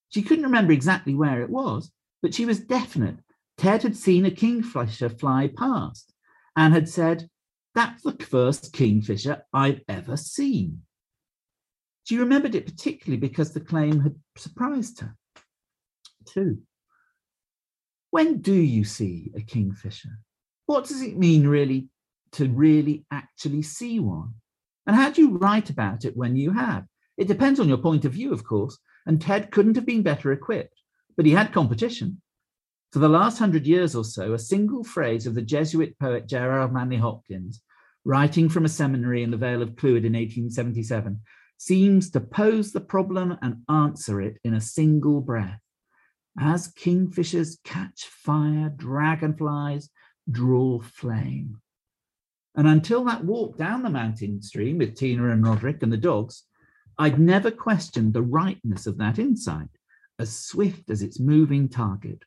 She 0.08 0.22
couldn't 0.22 0.46
remember 0.46 0.72
exactly 0.72 1.14
where 1.14 1.42
it 1.42 1.50
was, 1.50 1.90
but 2.22 2.32
she 2.32 2.46
was 2.46 2.58
definite. 2.58 3.18
Ted 3.58 3.82
had 3.82 3.94
seen 3.94 4.24
a 4.24 4.30
kingfisher 4.30 5.10
fly 5.10 5.50
past 5.54 6.14
and 6.56 6.72
had 6.72 6.88
said, 6.88 7.28
That's 7.74 8.02
the 8.02 8.12
first 8.12 8.72
kingfisher 8.72 9.42
I've 9.52 9.82
ever 9.90 10.16
seen. 10.16 10.84
She 12.04 12.16
remembered 12.16 12.54
it 12.54 12.64
particularly 12.64 13.20
because 13.20 13.52
the 13.52 13.60
claim 13.60 14.00
had 14.00 14.14
surprised 14.38 15.00
her. 15.00 15.14
too. 16.24 16.62
When 18.08 18.40
do 18.40 18.54
you 18.54 18.84
see 18.84 19.32
a 19.36 19.42
kingfisher? 19.42 20.18
What 20.64 20.86
does 20.86 21.02
it 21.02 21.18
mean 21.18 21.46
really 21.46 21.90
to 22.32 22.48
really 22.48 23.04
actually 23.10 23.60
see 23.60 24.00
one? 24.00 24.39
And 24.90 24.96
how 24.96 25.08
do 25.08 25.22
you 25.22 25.38
write 25.38 25.70
about 25.70 26.04
it 26.04 26.16
when 26.16 26.34
you 26.34 26.50
have? 26.50 26.84
It 27.16 27.28
depends 27.28 27.60
on 27.60 27.68
your 27.68 27.78
point 27.78 28.04
of 28.04 28.14
view, 28.14 28.32
of 28.32 28.42
course, 28.42 28.76
and 29.06 29.20
Ted 29.20 29.52
couldn't 29.52 29.76
have 29.76 29.86
been 29.86 30.02
better 30.02 30.32
equipped, 30.32 30.82
but 31.16 31.24
he 31.24 31.30
had 31.30 31.52
competition. 31.52 32.20
For 32.90 32.98
the 32.98 33.08
last 33.08 33.38
hundred 33.38 33.68
years 33.68 33.94
or 33.94 34.02
so, 34.02 34.32
a 34.32 34.38
single 34.40 34.82
phrase 34.82 35.28
of 35.28 35.36
the 35.36 35.42
Jesuit 35.42 35.96
poet 36.00 36.26
Gerard 36.26 36.72
Manley 36.72 36.96
Hopkins, 36.96 37.62
writing 38.04 38.48
from 38.48 38.64
a 38.64 38.68
seminary 38.68 39.22
in 39.22 39.30
the 39.30 39.36
Vale 39.36 39.62
of 39.62 39.76
Clwyd 39.76 40.04
in 40.04 40.14
1877, 40.14 41.20
seems 41.56 42.10
to 42.10 42.20
pose 42.20 42.72
the 42.72 42.80
problem 42.80 43.38
and 43.42 43.62
answer 43.68 44.20
it 44.20 44.38
in 44.42 44.54
a 44.54 44.60
single 44.60 45.20
breath. 45.20 45.60
As 46.36 46.72
kingfishers 46.72 47.58
catch 47.62 48.06
fire, 48.06 48.72
dragonflies 48.76 49.88
draw 50.28 50.80
flame. 50.80 51.60
And 52.56 52.66
until 52.66 53.04
that 53.04 53.24
walk 53.24 53.56
down 53.56 53.82
the 53.82 53.90
mountain 53.90 54.42
stream 54.42 54.78
with 54.78 54.96
Tina 54.96 55.30
and 55.30 55.46
Roderick 55.46 55.82
and 55.82 55.92
the 55.92 55.96
dogs, 55.96 56.44
I'd 56.98 57.18
never 57.18 57.50
questioned 57.50 58.12
the 58.12 58.22
rightness 58.22 58.86
of 58.86 58.98
that 58.98 59.18
insight, 59.18 59.68
as 60.18 60.36
swift 60.36 60.90
as 60.90 61.02
its 61.02 61.18
moving 61.18 61.68
target. 61.68 62.24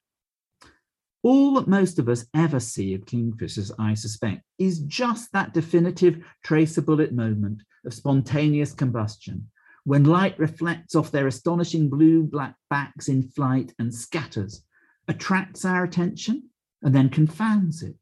All 1.21 1.53
that 1.53 1.67
most 1.67 1.99
of 1.99 2.09
us 2.09 2.25
ever 2.33 2.59
see 2.59 2.93
of 2.93 3.05
kingfishers, 3.05 3.71
I 3.79 3.93
suspect, 3.93 4.43
is 4.57 4.79
just 4.79 5.31
that 5.31 5.53
definitive 5.53 6.23
traceable 6.43 6.99
at 7.01 7.13
moment 7.13 7.61
of 7.85 7.93
spontaneous 7.93 8.73
combustion, 8.73 9.49
when 9.85 10.05
light 10.05 10.37
reflects 10.39 10.95
off 10.95 11.11
their 11.11 11.27
astonishing 11.27 11.89
blue 11.89 12.23
black 12.23 12.55
backs 12.69 13.09
in 13.09 13.23
flight 13.23 13.73
and 13.79 13.93
scatters, 13.93 14.63
attracts 15.07 15.65
our 15.65 15.83
attention, 15.83 16.49
and 16.81 16.95
then 16.95 17.09
confounds 17.09 17.83
it, 17.83 17.95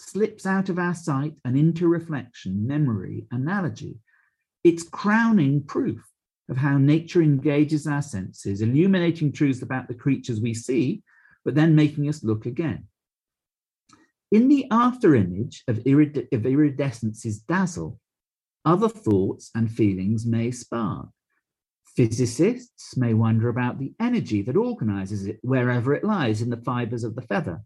slips 0.00 0.46
out 0.46 0.68
of 0.68 0.78
our 0.78 0.94
sight 0.94 1.34
and 1.44 1.56
into 1.56 1.86
reflection, 1.88 2.66
memory, 2.66 3.26
analogy. 3.30 3.98
It's 4.64 4.82
crowning 4.82 5.62
proof 5.62 6.02
of 6.48 6.56
how 6.56 6.78
nature 6.78 7.22
engages 7.22 7.86
our 7.86 8.02
senses, 8.02 8.60
illuminating 8.60 9.32
truths 9.32 9.62
about 9.62 9.88
the 9.88 9.94
creatures 9.94 10.40
we 10.40 10.54
see, 10.54 11.02
but 11.44 11.54
then 11.54 11.74
making 11.74 12.08
us 12.08 12.24
look 12.24 12.46
again. 12.46 12.86
In 14.32 14.48
the 14.48 14.66
after 14.70 15.14
image 15.14 15.62
of, 15.68 15.78
irid- 15.78 16.32
of 16.32 16.42
iridescence's 16.42 17.38
dazzle, 17.40 17.98
other 18.64 18.88
thoughts 18.88 19.50
and 19.54 19.70
feelings 19.70 20.26
may 20.26 20.50
spark. 20.50 21.08
Physicists 21.96 22.96
may 22.96 23.14
wonder 23.14 23.48
about 23.48 23.78
the 23.78 23.94
energy 23.98 24.42
that 24.42 24.56
organizes 24.56 25.26
it 25.26 25.38
wherever 25.42 25.94
it 25.94 26.04
lies 26.04 26.42
in 26.42 26.50
the 26.50 26.56
fibers 26.56 27.02
of 27.02 27.14
the 27.14 27.22
feather. 27.22 27.62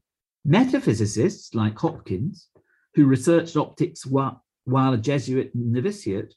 Metaphysicists 0.46 1.54
like 1.54 1.78
Hopkins, 1.78 2.48
who 2.94 3.06
researched 3.06 3.56
optics 3.56 4.04
while, 4.04 4.42
a 4.66 4.98
Jesuit 4.98 5.50
novitiate, 5.54 6.34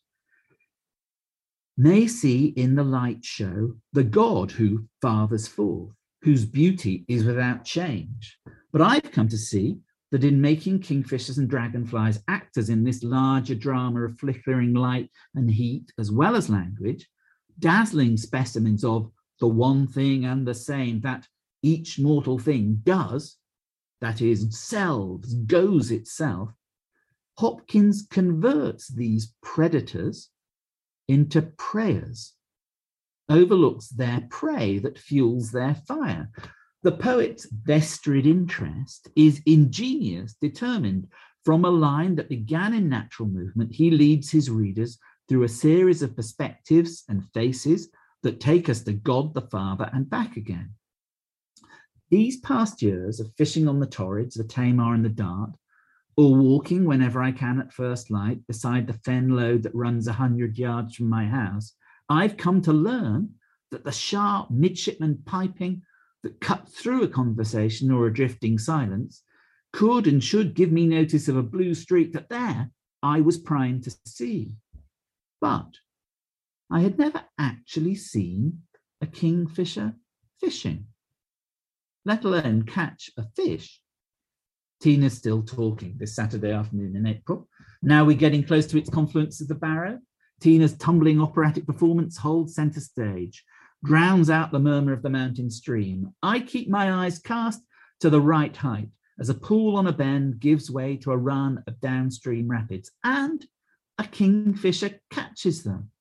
may 1.78 2.08
see 2.08 2.48
in 2.48 2.76
the 2.76 2.84
light 2.84 3.24
show 3.24 3.76
the 3.94 4.04
God 4.04 4.52
who 4.52 4.86
fathers 5.02 5.48
forth, 5.48 5.94
whose 6.22 6.46
beauty 6.46 7.06
is 7.08 7.26
without 7.26 7.66
change. 7.66 8.40
But 8.72 8.82
I've 8.82 9.12
come 9.12 9.28
to 9.28 9.38
see 9.38 9.78
that 10.12 10.24
in 10.24 10.40
making 10.40 10.80
kingfishers 10.80 11.38
and 11.38 11.50
dragonflies 11.50 12.24
actors 12.30 12.70
in 12.70 12.84
this 12.84 13.04
larger 13.04 13.56
drama 13.56 14.06
of 14.06 14.18
flickering 14.18 14.74
light 14.74 15.12
and 15.36 15.52
heat, 15.52 15.92
as 16.00 16.12
well 16.12 16.36
as 16.36 16.50
language, 16.50 17.08
dazzling 17.60 18.16
specimens 18.16 18.86
of 18.86 19.12
the 19.42 19.48
one 19.48 19.86
thing 19.86 20.26
and 20.26 20.48
the 20.48 20.54
same 20.54 21.02
that 21.02 21.28
each 21.62 22.00
mortal 22.00 22.40
thing 22.40 22.80
does, 22.84 23.36
that 24.02 24.22
is, 24.22 24.60
selves, 24.60 25.34
goes 25.34 25.92
itself, 25.92 26.50
Hopkins 27.38 28.08
converts 28.10 28.88
these 28.88 29.34
predators 29.44 30.30
into 31.08 31.42
prayers, 31.58 32.34
overlooks 33.30 33.90
their 33.90 34.28
prey 34.30 34.80
that 34.80 34.98
fuels 34.98 35.52
their 35.52 35.76
fire, 35.88 36.32
the 36.84 36.92
poet's 36.92 37.48
vested 37.52 38.26
interest 38.26 39.10
is 39.16 39.42
ingenious, 39.46 40.36
determined. 40.40 41.08
From 41.44 41.66
a 41.66 41.70
line 41.70 42.16
that 42.16 42.30
began 42.30 42.74
in 42.74 42.90
natural 42.90 43.28
movement, 43.30 43.74
he 43.74 43.90
leads 43.90 44.30
his 44.30 44.50
readers 44.50 44.98
through 45.28 45.44
a 45.44 45.50
series 45.50 46.02
of 46.02 46.16
perspectives 46.16 47.04
and 47.10 47.30
faces 47.34 47.90
that 48.24 48.40
take 48.40 48.70
us 48.70 48.82
to 48.84 48.94
God 48.94 49.34
the 49.34 49.42
Father 49.42 49.90
and 49.94 50.10
back 50.10 50.38
again. 50.38 50.74
These 52.10 52.40
past 52.40 52.82
years 52.82 53.20
of 53.20 53.34
fishing 53.38 53.68
on 53.68 53.80
the 53.80 53.88
Torridge, 53.88 54.36
the 54.36 54.44
Tamar 54.44 54.94
and 54.94 55.04
the 55.04 55.10
Dart, 55.10 55.58
or 56.16 56.36
walking 56.36 56.86
whenever 56.86 57.22
I 57.22 57.32
can 57.32 57.60
at 57.60 57.74
first 57.74 58.10
light 58.10 58.46
beside 58.48 58.88
the 58.88 58.94
fen 58.94 59.30
lode 59.30 59.64
that 59.64 59.76
runs 59.76 60.08
a 60.08 60.14
hundred 60.14 60.58
yards 60.58 60.96
from 60.96 61.10
my 61.10 61.26
house, 61.26 61.74
I've 62.10 62.38
come 62.38 62.62
to 62.62 62.74
learn 62.74 63.36
that 63.72 63.84
the 63.84 63.92
sharp 63.92 64.50
midshipman 64.50 65.24
piping 65.26 65.82
that 66.24 66.40
cut 66.40 66.70
through 66.70 67.04
a 67.04 67.10
conversation 67.10 67.92
or 67.92 68.08
a 68.08 68.14
drifting 68.14 68.58
silence 68.58 69.24
could 69.74 70.08
and 70.08 70.24
should 70.24 70.56
give 70.56 70.72
me 70.72 70.88
notice 70.88 71.28
of 71.28 71.38
a 71.38 71.44
blue 71.44 71.74
streak 71.74 72.14
that 72.14 72.30
there 72.30 72.72
I 73.04 73.22
was 73.22 73.38
primed 73.38 73.84
to 73.84 73.96
see. 74.06 74.54
But 75.42 75.74
I 76.72 76.80
had 76.80 76.98
never 76.98 77.24
actually 77.38 77.96
seen 77.96 78.64
a 79.02 79.08
kingfisher 79.08 79.94
fishing, 80.40 80.88
let 82.08 82.24
alone 82.24 82.64
catch 82.64 83.12
a 83.18 83.24
fish. 83.36 83.82
Tina's 84.82 85.18
still 85.18 85.44
talking 85.44 85.96
this 85.98 86.16
Saturday 86.16 86.52
afternoon 86.52 86.96
in 86.96 87.06
April. 87.06 87.50
Now 87.82 88.06
we're 88.06 88.16
getting 88.16 88.46
close 88.46 88.66
to 88.68 88.78
its 88.78 88.90
confluence 88.90 89.40
with 89.40 89.50
the 89.50 89.56
Barrow. 89.56 90.00
Tina's 90.40 90.78
tumbling 90.78 91.20
operatic 91.20 91.68
performance 91.68 92.18
holds 92.18 92.56
centre 92.56 92.80
stage 92.80 93.44
drowns 93.84 94.30
out 94.30 94.52
the 94.52 94.60
murmur 94.60 94.94
of 94.94 95.02
the 95.02 95.10
mountain 95.10 95.52
stream. 95.52 96.14
I 96.24 96.40
keep 96.40 96.70
my 96.70 96.94
eyes 96.94 97.20
cast 97.20 97.62
to 98.00 98.10
the 98.10 98.22
right 98.22 98.56
height 98.56 98.90
as 99.20 99.28
a 99.28 99.34
pool 99.34 99.76
on 99.76 99.88
a 99.88 99.92
bend 99.92 100.40
gives 100.40 100.72
way 100.72 100.96
to 100.98 101.12
a 101.12 101.18
run 101.18 101.62
of 101.68 101.82
downstream 101.82 102.48
rapids, 102.48 102.90
and 103.04 103.46
a 103.98 104.06
kingfisher 104.06 105.00
catches 105.12 105.64
them, 105.64 105.92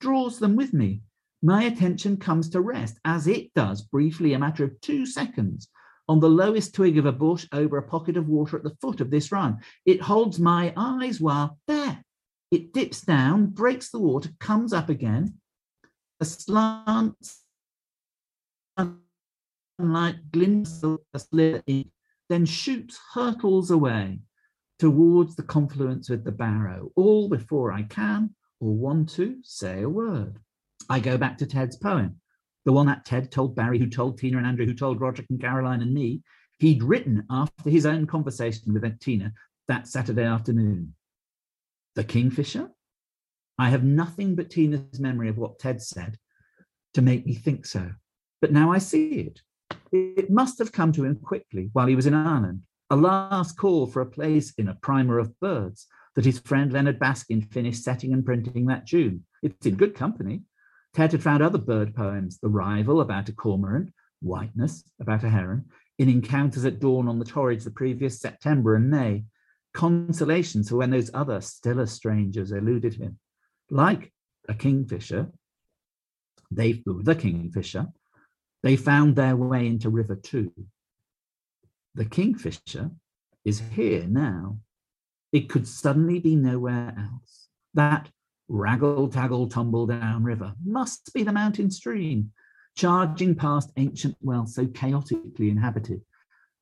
draws 0.00 0.38
them 0.38 0.56
with 0.56 0.72
me. 0.72 1.02
My 1.42 1.64
attention 1.64 2.16
comes 2.16 2.48
to 2.50 2.60
rest, 2.60 2.98
as 3.04 3.26
it 3.26 3.52
does 3.54 3.82
briefly, 3.82 4.32
a 4.32 4.38
matter 4.38 4.64
of 4.64 4.80
two 4.80 5.06
seconds, 5.06 5.68
on 6.08 6.20
the 6.20 6.30
lowest 6.30 6.74
twig 6.74 6.98
of 6.98 7.06
a 7.06 7.12
bush 7.12 7.46
over 7.52 7.78
a 7.78 7.82
pocket 7.82 8.16
of 8.16 8.28
water 8.28 8.56
at 8.56 8.62
the 8.62 8.76
foot 8.80 9.00
of 9.00 9.10
this 9.10 9.30
run. 9.32 9.58
It 9.84 10.00
holds 10.00 10.38
my 10.38 10.72
eyes 10.76 11.20
while 11.20 11.58
there. 11.66 12.02
It 12.50 12.72
dips 12.72 13.00
down, 13.00 13.46
breaks 13.46 13.90
the 13.90 13.98
water, 13.98 14.30
comes 14.38 14.72
up 14.72 14.88
again, 14.88 15.34
a 16.20 16.24
slant 16.24 17.16
sunlight 19.78 20.30
glints 20.32 20.82
a 20.82 21.18
slit 21.18 21.88
then 22.28 22.44
shoots, 22.44 22.98
hurtles 23.12 23.70
away 23.70 24.18
towards 24.78 25.36
the 25.36 25.42
confluence 25.42 26.08
with 26.10 26.24
the 26.24 26.32
Barrow, 26.32 26.90
all 26.96 27.28
before 27.28 27.72
I 27.72 27.82
can 27.82 28.34
or 28.58 28.74
want 28.74 29.10
to 29.10 29.38
say 29.42 29.82
a 29.82 29.88
word. 29.88 30.40
I 30.88 31.00
go 31.00 31.18
back 31.18 31.38
to 31.38 31.46
Ted's 31.46 31.76
poem, 31.76 32.16
the 32.64 32.72
one 32.72 32.86
that 32.86 33.04
Ted 33.04 33.30
told 33.30 33.56
Barry, 33.56 33.78
who 33.78 33.88
told 33.88 34.18
Tina 34.18 34.38
and 34.38 34.46
Andrew, 34.46 34.66
who 34.66 34.74
told 34.74 35.00
Roderick 35.00 35.28
and 35.30 35.40
Caroline 35.40 35.82
and 35.82 35.94
me, 35.94 36.22
he'd 36.58 36.82
written 36.82 37.24
after 37.30 37.70
his 37.70 37.86
own 37.86 38.06
conversation 38.06 38.72
with 38.72 38.98
Tina 39.00 39.32
that 39.68 39.88
Saturday 39.88 40.24
afternoon. 40.24 40.94
The 41.94 42.04
Kingfisher? 42.04 42.70
I 43.58 43.70
have 43.70 43.84
nothing 43.84 44.34
but 44.34 44.50
Tina's 44.50 45.00
memory 45.00 45.28
of 45.28 45.38
what 45.38 45.58
Ted 45.58 45.80
said 45.80 46.18
to 46.94 47.02
make 47.02 47.26
me 47.26 47.34
think 47.34 47.66
so. 47.66 47.90
But 48.40 48.52
now 48.52 48.70
I 48.70 48.78
see 48.78 49.08
it. 49.14 49.40
It 49.92 50.30
must 50.30 50.58
have 50.58 50.72
come 50.72 50.92
to 50.92 51.04
him 51.04 51.16
quickly 51.16 51.70
while 51.72 51.86
he 51.86 51.96
was 51.96 52.06
in 52.06 52.14
Ireland, 52.14 52.62
a 52.90 52.96
last 52.96 53.56
call 53.56 53.86
for 53.86 54.02
a 54.02 54.06
place 54.06 54.52
in 54.58 54.68
a 54.68 54.74
primer 54.74 55.18
of 55.18 55.38
birds 55.40 55.86
that 56.14 56.24
his 56.24 56.38
friend 56.38 56.72
Leonard 56.72 56.98
Baskin 56.98 57.50
finished 57.52 57.82
setting 57.82 58.12
and 58.12 58.24
printing 58.24 58.66
that 58.66 58.86
June. 58.86 59.24
It's 59.42 59.66
in 59.66 59.76
good 59.76 59.94
company. 59.94 60.42
Ted 60.96 61.12
had 61.12 61.22
found 61.22 61.42
other 61.42 61.58
bird 61.58 61.94
poems, 61.94 62.38
The 62.38 62.48
Rival 62.48 63.02
about 63.02 63.28
a 63.28 63.32
cormorant, 63.34 63.92
Whiteness 64.22 64.82
about 64.98 65.24
a 65.24 65.28
heron, 65.28 65.66
in 65.98 66.08
Encounters 66.08 66.64
at 66.64 66.80
Dawn 66.80 67.06
on 67.06 67.18
the 67.18 67.24
Torridge 67.26 67.64
the 67.64 67.70
previous 67.70 68.18
September 68.18 68.76
and 68.76 68.88
May, 68.88 69.26
consolations 69.74 70.70
for 70.70 70.76
when 70.76 70.88
those 70.88 71.10
other 71.12 71.42
stiller 71.42 71.84
strangers 71.84 72.50
eluded 72.50 72.94
him 72.94 73.18
like 73.70 74.10
a 74.48 74.54
kingfisher, 74.54 75.30
they 76.50 76.72
flew 76.72 77.02
the 77.02 77.14
kingfisher, 77.14 77.88
they 78.62 78.76
found 78.76 79.16
their 79.16 79.36
way 79.36 79.66
into 79.66 79.90
River 79.90 80.16
Two. 80.16 80.50
The 81.94 82.06
kingfisher 82.06 82.90
is 83.44 83.60
here 83.60 84.06
now. 84.06 84.60
It 85.30 85.50
could 85.50 85.68
suddenly 85.68 86.20
be 86.20 86.36
nowhere 86.36 86.94
else. 86.96 87.48
That 87.74 88.08
raggle 88.48 89.10
taggle 89.12 89.48
tumble 89.48 89.86
down 89.86 90.22
river 90.22 90.54
must 90.64 91.12
be 91.12 91.22
the 91.22 91.32
mountain 91.32 91.70
stream. 91.70 92.30
charging 92.76 93.34
past 93.34 93.72
ancient 93.76 94.16
wells 94.20 94.54
so 94.54 94.66
chaotically 94.66 95.48
inhabited. 95.48 96.02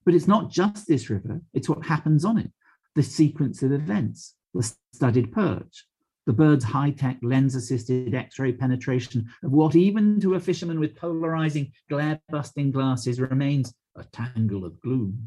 But 0.04 0.14
it's 0.14 0.28
not 0.28 0.50
just 0.50 0.86
this 0.86 1.10
river, 1.10 1.40
it's 1.52 1.68
what 1.68 1.84
happens 1.84 2.24
on 2.24 2.38
it, 2.38 2.50
the 2.94 3.02
sequence 3.02 3.62
of 3.62 3.72
events, 3.72 4.34
the 4.54 4.72
studied 4.92 5.32
perch, 5.32 5.86
the 6.26 6.32
bird's 6.32 6.64
high-tech 6.64 7.18
lens-assisted 7.22 8.14
X-ray 8.14 8.52
penetration 8.52 9.28
of 9.42 9.50
what 9.50 9.74
even 9.74 10.20
to 10.20 10.34
a 10.34 10.40
fisherman 10.40 10.78
with 10.80 10.96
polarizing 10.96 11.72
glare-busting 11.90 12.70
glasses 12.70 13.20
remains 13.20 13.74
a 13.96 14.04
tangle 14.04 14.64
of 14.64 14.80
glooms. 14.80 15.18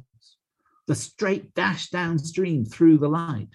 The 0.88 0.96
straight 0.96 1.54
dash 1.54 1.90
downstream 1.90 2.66
through 2.66 3.00
the 3.00 3.10
light. 3.10 3.50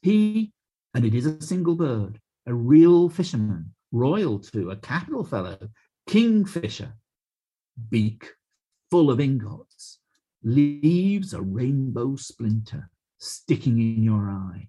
He, 0.00 0.52
and 0.94 1.04
it 1.04 1.14
is 1.14 1.26
a 1.26 1.42
single 1.42 1.74
bird, 1.74 2.18
a 2.48 2.54
real 2.54 3.10
fisherman, 3.10 3.74
royal 3.92 4.38
to 4.38 4.70
a 4.70 4.76
capital 4.76 5.22
fellow, 5.22 5.58
kingfisher, 6.08 6.94
beak 7.90 8.32
full 8.90 9.10
of 9.10 9.20
ingots, 9.20 9.98
leaves 10.42 11.34
a 11.34 11.42
rainbow 11.42 12.16
splinter 12.16 12.90
sticking 13.18 13.78
in 13.78 14.02
your 14.02 14.30
eye. 14.30 14.66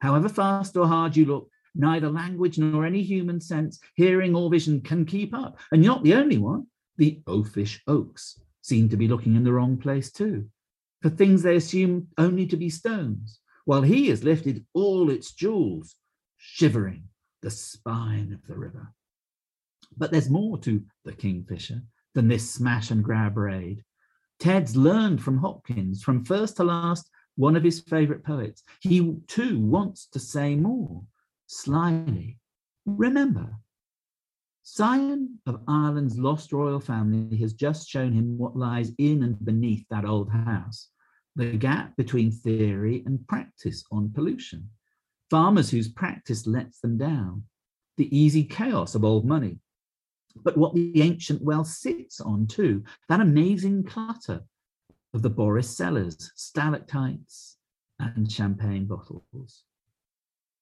However 0.00 0.28
fast 0.28 0.76
or 0.76 0.86
hard 0.86 1.16
you 1.16 1.24
look, 1.24 1.50
neither 1.74 2.08
language 2.08 2.56
nor 2.58 2.86
any 2.86 3.02
human 3.02 3.40
sense, 3.40 3.80
hearing 3.96 4.36
or 4.36 4.48
vision 4.48 4.80
can 4.80 5.04
keep 5.04 5.34
up. 5.34 5.58
And 5.72 5.82
you're 5.82 5.94
not 5.94 6.04
the 6.04 6.14
only 6.14 6.38
one. 6.38 6.66
The 6.98 7.20
oafish 7.26 7.80
oaks 7.88 8.40
seem 8.60 8.88
to 8.90 8.96
be 8.96 9.08
looking 9.08 9.34
in 9.34 9.42
the 9.42 9.52
wrong 9.52 9.76
place 9.76 10.12
too, 10.12 10.48
for 11.00 11.10
things 11.10 11.42
they 11.42 11.56
assume 11.56 12.08
only 12.16 12.46
to 12.46 12.56
be 12.56 12.70
stones, 12.70 13.40
while 13.64 13.82
he 13.82 14.08
has 14.08 14.22
lifted 14.22 14.64
all 14.72 15.10
its 15.10 15.32
jewels, 15.32 15.96
shivering 16.44 17.04
the 17.40 17.50
spine 17.50 18.32
of 18.32 18.44
the 18.48 18.58
river. 18.58 18.92
But 19.96 20.10
there's 20.10 20.28
more 20.28 20.58
to 20.58 20.82
the 21.04 21.12
Kingfisher 21.12 21.82
than 22.14 22.26
this 22.26 22.50
smash 22.50 22.90
and 22.90 23.02
grab 23.02 23.36
raid. 23.36 23.84
Ted's 24.40 24.76
learned 24.76 25.22
from 25.22 25.38
Hopkins, 25.38 26.02
from 26.02 26.24
first 26.24 26.56
to 26.56 26.64
last, 26.64 27.08
one 27.36 27.54
of 27.54 27.62
his 27.62 27.80
favorite 27.80 28.24
poets. 28.24 28.64
He 28.80 29.16
too 29.28 29.60
wants 29.60 30.06
to 30.08 30.18
say 30.18 30.56
more, 30.56 31.02
slyly. 31.46 32.38
Remember, 32.86 33.54
scion 34.64 35.38
of 35.46 35.62
Ireland's 35.68 36.18
lost 36.18 36.52
royal 36.52 36.80
family 36.80 37.36
has 37.38 37.52
just 37.52 37.88
shown 37.88 38.12
him 38.12 38.36
what 38.36 38.56
lies 38.56 38.90
in 38.98 39.22
and 39.22 39.42
beneath 39.44 39.86
that 39.90 40.04
old 40.04 40.30
house 40.30 40.88
the 41.36 41.56
gap 41.56 41.96
between 41.96 42.30
theory 42.30 43.02
and 43.06 43.26
practice 43.26 43.84
on 43.90 44.12
pollution. 44.12 44.68
Farmers 45.32 45.70
whose 45.70 45.88
practice 45.88 46.46
lets 46.46 46.80
them 46.80 46.98
down, 46.98 47.44
the 47.96 48.14
easy 48.14 48.44
chaos 48.44 48.94
of 48.94 49.02
old 49.02 49.24
money, 49.24 49.60
but 50.44 50.58
what 50.58 50.74
the 50.74 51.00
ancient 51.00 51.40
well 51.40 51.64
sits 51.64 52.20
on 52.20 52.46
too, 52.46 52.84
that 53.08 53.22
amazing 53.22 53.84
clutter 53.84 54.44
of 55.14 55.22
the 55.22 55.30
Borris 55.30 55.74
cellars, 55.74 56.30
stalactites, 56.36 57.56
and 57.98 58.30
champagne 58.30 58.84
bottles. 58.84 59.62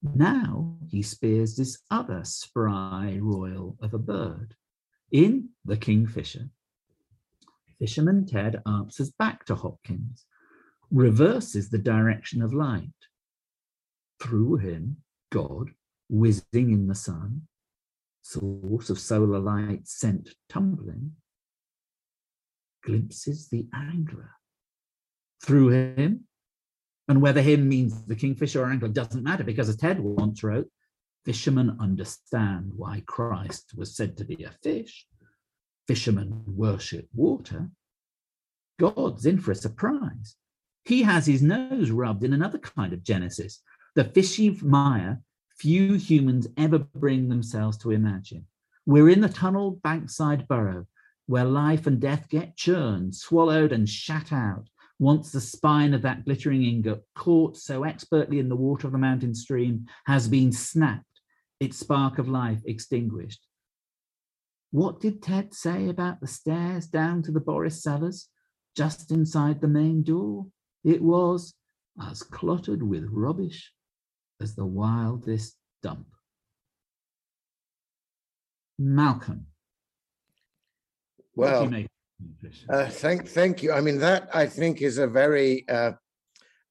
Now 0.05 0.77
he 0.89 1.03
spears 1.03 1.57
this 1.57 1.81
other 1.91 2.23
spry 2.23 3.19
royal 3.21 3.77
of 3.83 3.93
a 3.93 3.99
bird. 3.99 4.55
In 5.11 5.49
The 5.65 5.79
Kingfisher, 5.79 6.49
Fisherman 7.81 8.25
Ted 8.25 8.63
answers 8.69 9.11
back 9.11 9.45
to 9.47 9.57
Hopkins, 9.57 10.27
reverses 10.93 11.71
the 11.71 11.79
direction 11.79 12.41
of 12.41 12.55
light. 12.55 12.93
Through 14.21 14.57
him, 14.57 14.99
God, 15.33 15.71
whizzing 16.09 16.73
in 16.73 16.87
the 16.87 16.95
sun, 16.95 17.43
source 18.23 18.91
of 18.91 18.99
solar 18.99 19.39
light 19.39 19.89
sent 19.89 20.35
tumbling, 20.49 21.13
glimpses 22.85 23.49
the 23.49 23.67
angler 23.75 24.33
through 25.43 25.69
him. 25.69 26.25
And 27.09 27.21
whether 27.21 27.43
him 27.43 27.69
means 27.69 28.05
the 28.07 28.15
kingfisher 28.15 28.63
or 28.63 28.71
angler 28.71 28.89
doesn't 28.89 29.25
matter 29.25 29.43
because, 29.43 29.69
as 29.69 29.77
Ted 29.77 29.99
once 29.99 30.45
wrote, 30.45 30.69
fishermen 31.25 31.77
understand 31.81 32.71
why 32.77 33.03
Christ 33.07 33.73
was 33.77 33.97
said 33.97 34.17
to 34.19 34.25
be 34.25 34.45
a 34.45 34.53
fish. 34.63 35.07
Fishermen 35.89 36.45
worship 36.47 37.09
water. 37.13 37.69
God's 38.79 39.27
in 39.27 39.41
for 39.41 39.51
a 39.51 39.57
surprise. 39.57 40.37
He 40.85 41.03
has 41.03 41.27
his 41.27 41.43
nose 41.43 41.91
rubbed 41.91 42.25
in 42.25 42.33
another 42.33 42.59
kind 42.59 42.93
of 42.93 43.03
Genesis, 43.03 43.61
the 43.95 44.05
fishy 44.05 44.59
mire 44.63 45.21
few 45.57 45.95
humans 45.95 46.47
ever 46.57 46.79
bring 46.79 47.29
themselves 47.29 47.77
to 47.79 47.91
imagine. 47.91 48.47
We're 48.87 49.11
in 49.11 49.21
the 49.21 49.29
tunneled 49.29 49.83
bankside 49.83 50.49
burrow 50.49 50.87
where 51.27 51.45
life 51.45 51.87
and 51.87 52.01
death 52.01 52.29
get 52.29 52.57
churned, 52.57 53.15
swallowed, 53.15 53.73
and 53.73 53.89
shat 53.89 54.33
out 54.33 54.69
once 54.99 55.33
the 55.33 55.41
spine 55.41 55.95
of 55.95 56.03
that 56.03 56.25
glittering 56.25 56.63
ingot, 56.63 57.03
caught 57.15 57.57
so 57.57 57.85
expertly 57.85 58.39
in 58.39 58.49
the 58.49 58.57
water 58.57 58.87
of 58.87 58.93
the 58.93 58.99
mountain 58.99 59.35
stream, 59.35 59.87
has 60.07 60.29
been 60.29 60.53
snapped, 60.53 61.21
its 61.59 61.79
spark 61.79 62.19
of 62.19 62.29
life 62.29 62.61
extinguished. 62.67 63.47
What 64.73 65.01
did 65.01 65.23
Ted 65.23 65.55
say 65.55 65.89
about 65.89 66.21
the 66.21 66.27
stairs 66.27 66.87
down 66.87 67.23
to 67.23 67.33
the 67.33 67.41
Borris 67.41 67.81
cellars, 67.81 68.29
just 68.77 69.11
inside 69.11 69.61
the 69.61 69.69
main 69.69 70.03
door? 70.03 70.47
It 70.85 71.03
was 71.03 71.55
as 72.03 72.23
cluttered 72.23 72.83
with 72.83 73.09
rubbish 73.11 73.73
as 74.41 74.55
the 74.55 74.67
wildest 74.67 75.57
dump. 75.83 76.07
Malcolm. 78.79 79.47
Well, 81.35 81.73
uh, 82.69 82.87
thank, 82.87 83.29
thank 83.29 83.63
you. 83.63 83.73
I 83.73 83.81
mean, 83.81 83.99
that 83.99 84.29
I 84.35 84.47
think 84.47 84.83
is 84.83 84.99
a 84.99 85.07
very, 85.07 85.67
uh, 85.69 85.93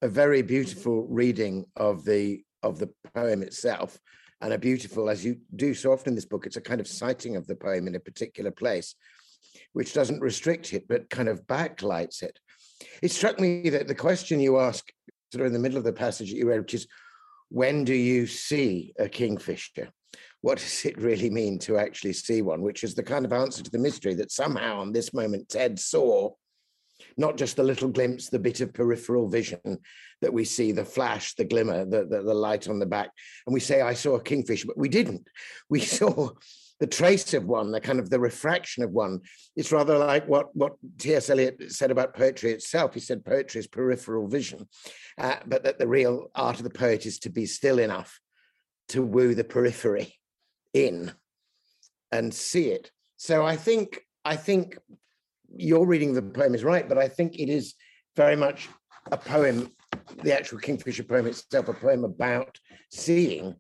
a 0.02 0.08
very 0.08 0.42
beautiful 0.42 1.08
reading 1.08 1.66
of 1.76 2.06
the 2.06 2.44
of 2.62 2.78
the 2.78 2.90
poem 3.14 3.42
itself, 3.42 3.98
and 4.42 4.54
a 4.54 4.58
beautiful, 4.58 5.10
as 5.10 5.24
you 5.24 5.38
do 5.56 5.74
so 5.74 5.94
often 5.94 6.10
in 6.12 6.16
this 6.16 6.26
book, 6.26 6.46
it's 6.46 6.58
a 6.58 6.62
kind 6.62 6.82
of 6.82 6.88
citing 6.88 7.36
of 7.36 7.48
the 7.48 7.56
poem 7.56 7.88
in 7.88 7.96
a 7.96 8.00
particular 8.00 8.52
place, 8.52 8.96
which 9.74 9.94
doesn't 9.94 10.22
restrict 10.22 10.74
it, 10.74 10.88
but 10.88 11.10
kind 11.10 11.30
of 11.30 11.48
backlights 11.48 12.22
it. 12.22 12.38
It 13.02 13.12
struck 13.12 13.40
me 13.40 13.70
that 13.70 13.88
the 13.88 13.96
question 13.96 14.40
you 14.40 14.60
ask, 14.60 14.92
sort 15.32 15.42
of 15.42 15.48
in 15.48 15.54
the 15.54 15.60
middle 15.60 15.78
of 15.78 15.84
the 15.84 15.94
passage 15.94 16.32
that 16.32 16.38
you 16.38 16.50
read, 16.50 16.60
which 16.60 16.74
is, 16.74 16.88
when 17.50 17.84
do 17.84 17.94
you 17.94 18.28
see 18.28 18.94
a 18.98 19.10
kingfisher? 19.10 19.90
what 20.42 20.58
does 20.58 20.86
it 20.86 20.98
really 20.98 21.30
mean 21.30 21.60
to 21.60 21.78
actually 21.78 22.14
see 22.14 22.42
one? 22.42 22.62
Which 22.62 22.84
is 22.84 22.96
the 22.96 23.04
kind 23.04 23.26
of 23.26 23.34
answer 23.34 23.64
to 23.64 23.72
the 23.72 23.78
mystery 23.78 24.14
that 24.16 24.32
somehow 24.32 24.80
on 24.80 24.92
this 24.92 25.14
moment 25.14 25.50
Ted 25.50 25.78
saw 25.80 26.32
not 27.18 27.38
just 27.38 27.56
the 27.56 27.64
little 27.64 27.90
glimpse, 27.90 28.30
the 28.30 28.40
bit 28.40 28.62
of 28.62 28.74
peripheral 28.74 29.28
vision 29.28 29.60
that 30.22 30.34
we 30.34 30.44
see, 30.44 30.72
the 30.72 30.86
flash, 30.86 31.34
the 31.36 31.46
glimmer, 31.46 31.86
the, 31.86 32.06
the, 32.06 32.22
the, 32.22 32.34
light 32.34 32.68
on 32.68 32.78
the 32.78 32.86
back. 32.86 33.10
And 33.46 33.54
we 33.54 33.62
say, 33.62 33.82
I 33.82 33.94
saw 33.94 34.16
a 34.16 34.24
kingfisher, 34.24 34.68
but 34.68 34.78
we 34.78 34.90
didn't. 34.90 35.28
We 35.70 35.80
saw 35.80 36.32
the 36.80 36.88
trace 36.88 37.34
of 37.34 37.46
one, 37.46 37.72
the 37.72 37.82
kind 37.82 38.00
of 38.00 38.10
the 38.10 38.20
refraction 38.20 38.84
of 38.84 38.92
one. 38.92 39.20
It's 39.56 39.72
rather 39.72 39.98
like 39.98 40.28
what, 40.28 40.56
what 40.56 40.74
T.S. 40.98 41.30
Eliot 41.30 41.72
said 41.72 41.92
about 41.92 42.16
poetry 42.16 42.52
itself. 42.52 42.94
He 42.94 43.00
said 43.00 43.26
poetry 43.26 43.60
is 43.60 43.68
peripheral 43.68 44.28
vision, 44.28 44.68
uh, 45.18 45.36
but 45.46 45.64
that 45.64 45.78
the 45.78 45.88
real 45.88 46.32
art 46.36 46.58
of 46.58 46.64
the 46.64 46.70
poet 46.70 47.06
is 47.06 47.20
to 47.20 47.30
be 47.30 47.46
still 47.46 47.80
enough 47.80 48.20
to 48.90 49.04
woo 49.04 49.36
the 49.36 49.44
periphery 49.44 50.16
in 50.74 51.12
and 52.12 52.34
see 52.34 52.70
it. 52.70 52.92
So 53.18 53.46
I 53.46 53.56
think 53.56 54.00
I 54.26 54.36
think 54.36 54.78
your 55.56 55.86
reading 55.86 56.10
of 56.10 56.16
the 56.16 56.40
poem 56.40 56.56
is 56.56 56.64
right, 56.64 56.88
but 56.88 56.98
I 56.98 57.08
think 57.08 57.40
it 57.40 57.50
is 57.50 57.76
very 58.16 58.36
much 58.36 58.70
a 59.12 59.18
poem, 59.18 59.72
the 60.24 60.36
actual 60.36 60.60
Kingfisher 60.60 61.04
poem 61.04 61.28
itself, 61.28 61.68
a 61.68 61.74
poem 61.74 62.04
about 62.04 62.58
seeing. 62.92 63.56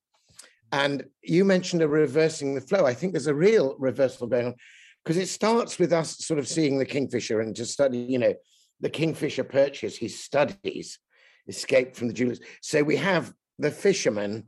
And 0.71 1.05
you 1.23 1.45
mentioned 1.45 1.81
a 1.81 1.87
reversing 1.87 2.53
the 2.53 2.61
flow. 2.61 2.85
I 2.85 2.93
think 2.93 3.13
there's 3.13 3.27
a 3.27 3.33
real 3.33 3.75
reversal 3.79 4.27
going 4.27 4.47
on 4.47 4.55
because 5.03 5.17
it 5.17 5.27
starts 5.27 5.79
with 5.79 5.93
us 5.93 6.17
sort 6.19 6.39
of 6.39 6.47
seeing 6.47 6.77
the 6.77 6.85
Kingfisher 6.85 7.41
and 7.41 7.55
to 7.55 7.65
study, 7.65 7.97
you 7.97 8.19
know, 8.19 8.33
the 8.79 8.89
Kingfisher 8.89 9.43
perches 9.43 9.97
his 9.97 10.19
studies, 10.19 10.99
escape 11.47 11.95
from 11.95 12.07
the 12.07 12.13
jewelers. 12.13 12.39
So 12.61 12.83
we 12.83 12.97
have 12.97 13.33
the 13.57 13.71
fisherman, 13.71 14.47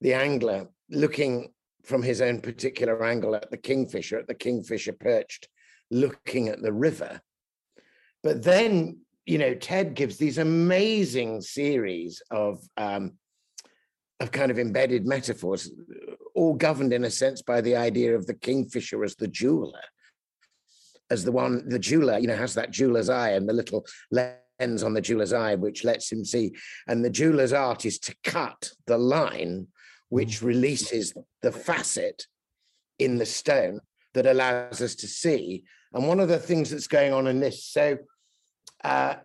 the 0.00 0.14
angler, 0.14 0.68
looking 0.90 1.52
from 1.84 2.02
his 2.02 2.20
own 2.20 2.40
particular 2.40 3.04
angle 3.04 3.34
at 3.34 3.50
the 3.50 3.56
kingfisher, 3.56 4.18
at 4.18 4.26
the 4.26 4.34
kingfisher 4.34 4.92
perched, 4.92 5.48
looking 5.90 6.48
at 6.48 6.60
the 6.60 6.72
river. 6.72 7.20
But 8.22 8.42
then, 8.42 8.98
you 9.24 9.38
know, 9.38 9.54
Ted 9.54 9.94
gives 9.94 10.16
these 10.16 10.38
amazing 10.38 11.42
series 11.42 12.20
of 12.30 12.58
um, 12.76 13.12
of 14.20 14.32
kind 14.32 14.50
of 14.50 14.58
embedded 14.58 15.06
metaphors, 15.06 15.70
all 16.34 16.54
governed 16.54 16.92
in 16.92 17.04
a 17.04 17.10
sense 17.10 17.42
by 17.42 17.60
the 17.60 17.76
idea 17.76 18.14
of 18.14 18.26
the 18.26 18.34
kingfisher 18.34 19.04
as 19.04 19.14
the 19.16 19.28
jeweler, 19.28 19.82
as 21.10 21.24
the 21.24 21.32
one, 21.32 21.68
the 21.68 21.78
jeweler, 21.78 22.18
you 22.18 22.26
know, 22.26 22.36
has 22.36 22.54
that 22.54 22.70
jeweler's 22.70 23.08
eye 23.08 23.30
and 23.30 23.48
the 23.48 23.52
little 23.52 23.86
lens 24.10 24.82
on 24.82 24.94
the 24.94 25.00
jeweler's 25.00 25.32
eye, 25.32 25.54
which 25.54 25.84
lets 25.84 26.10
him 26.10 26.24
see. 26.24 26.52
And 26.86 27.04
the 27.04 27.10
jeweler's 27.10 27.52
art 27.52 27.84
is 27.84 27.98
to 28.00 28.14
cut 28.24 28.70
the 28.86 28.98
line 28.98 29.68
which 30.08 30.42
releases 30.42 31.12
the 31.42 31.52
facet 31.52 32.26
in 32.98 33.18
the 33.18 33.26
stone 33.26 33.80
that 34.14 34.26
allows 34.26 34.80
us 34.80 34.94
to 34.94 35.06
see. 35.06 35.64
And 35.92 36.08
one 36.08 36.20
of 36.20 36.28
the 36.28 36.38
things 36.38 36.70
that's 36.70 36.86
going 36.86 37.12
on 37.12 37.26
in 37.26 37.40
this, 37.40 37.64
so 37.64 37.98
uh, 38.84 39.16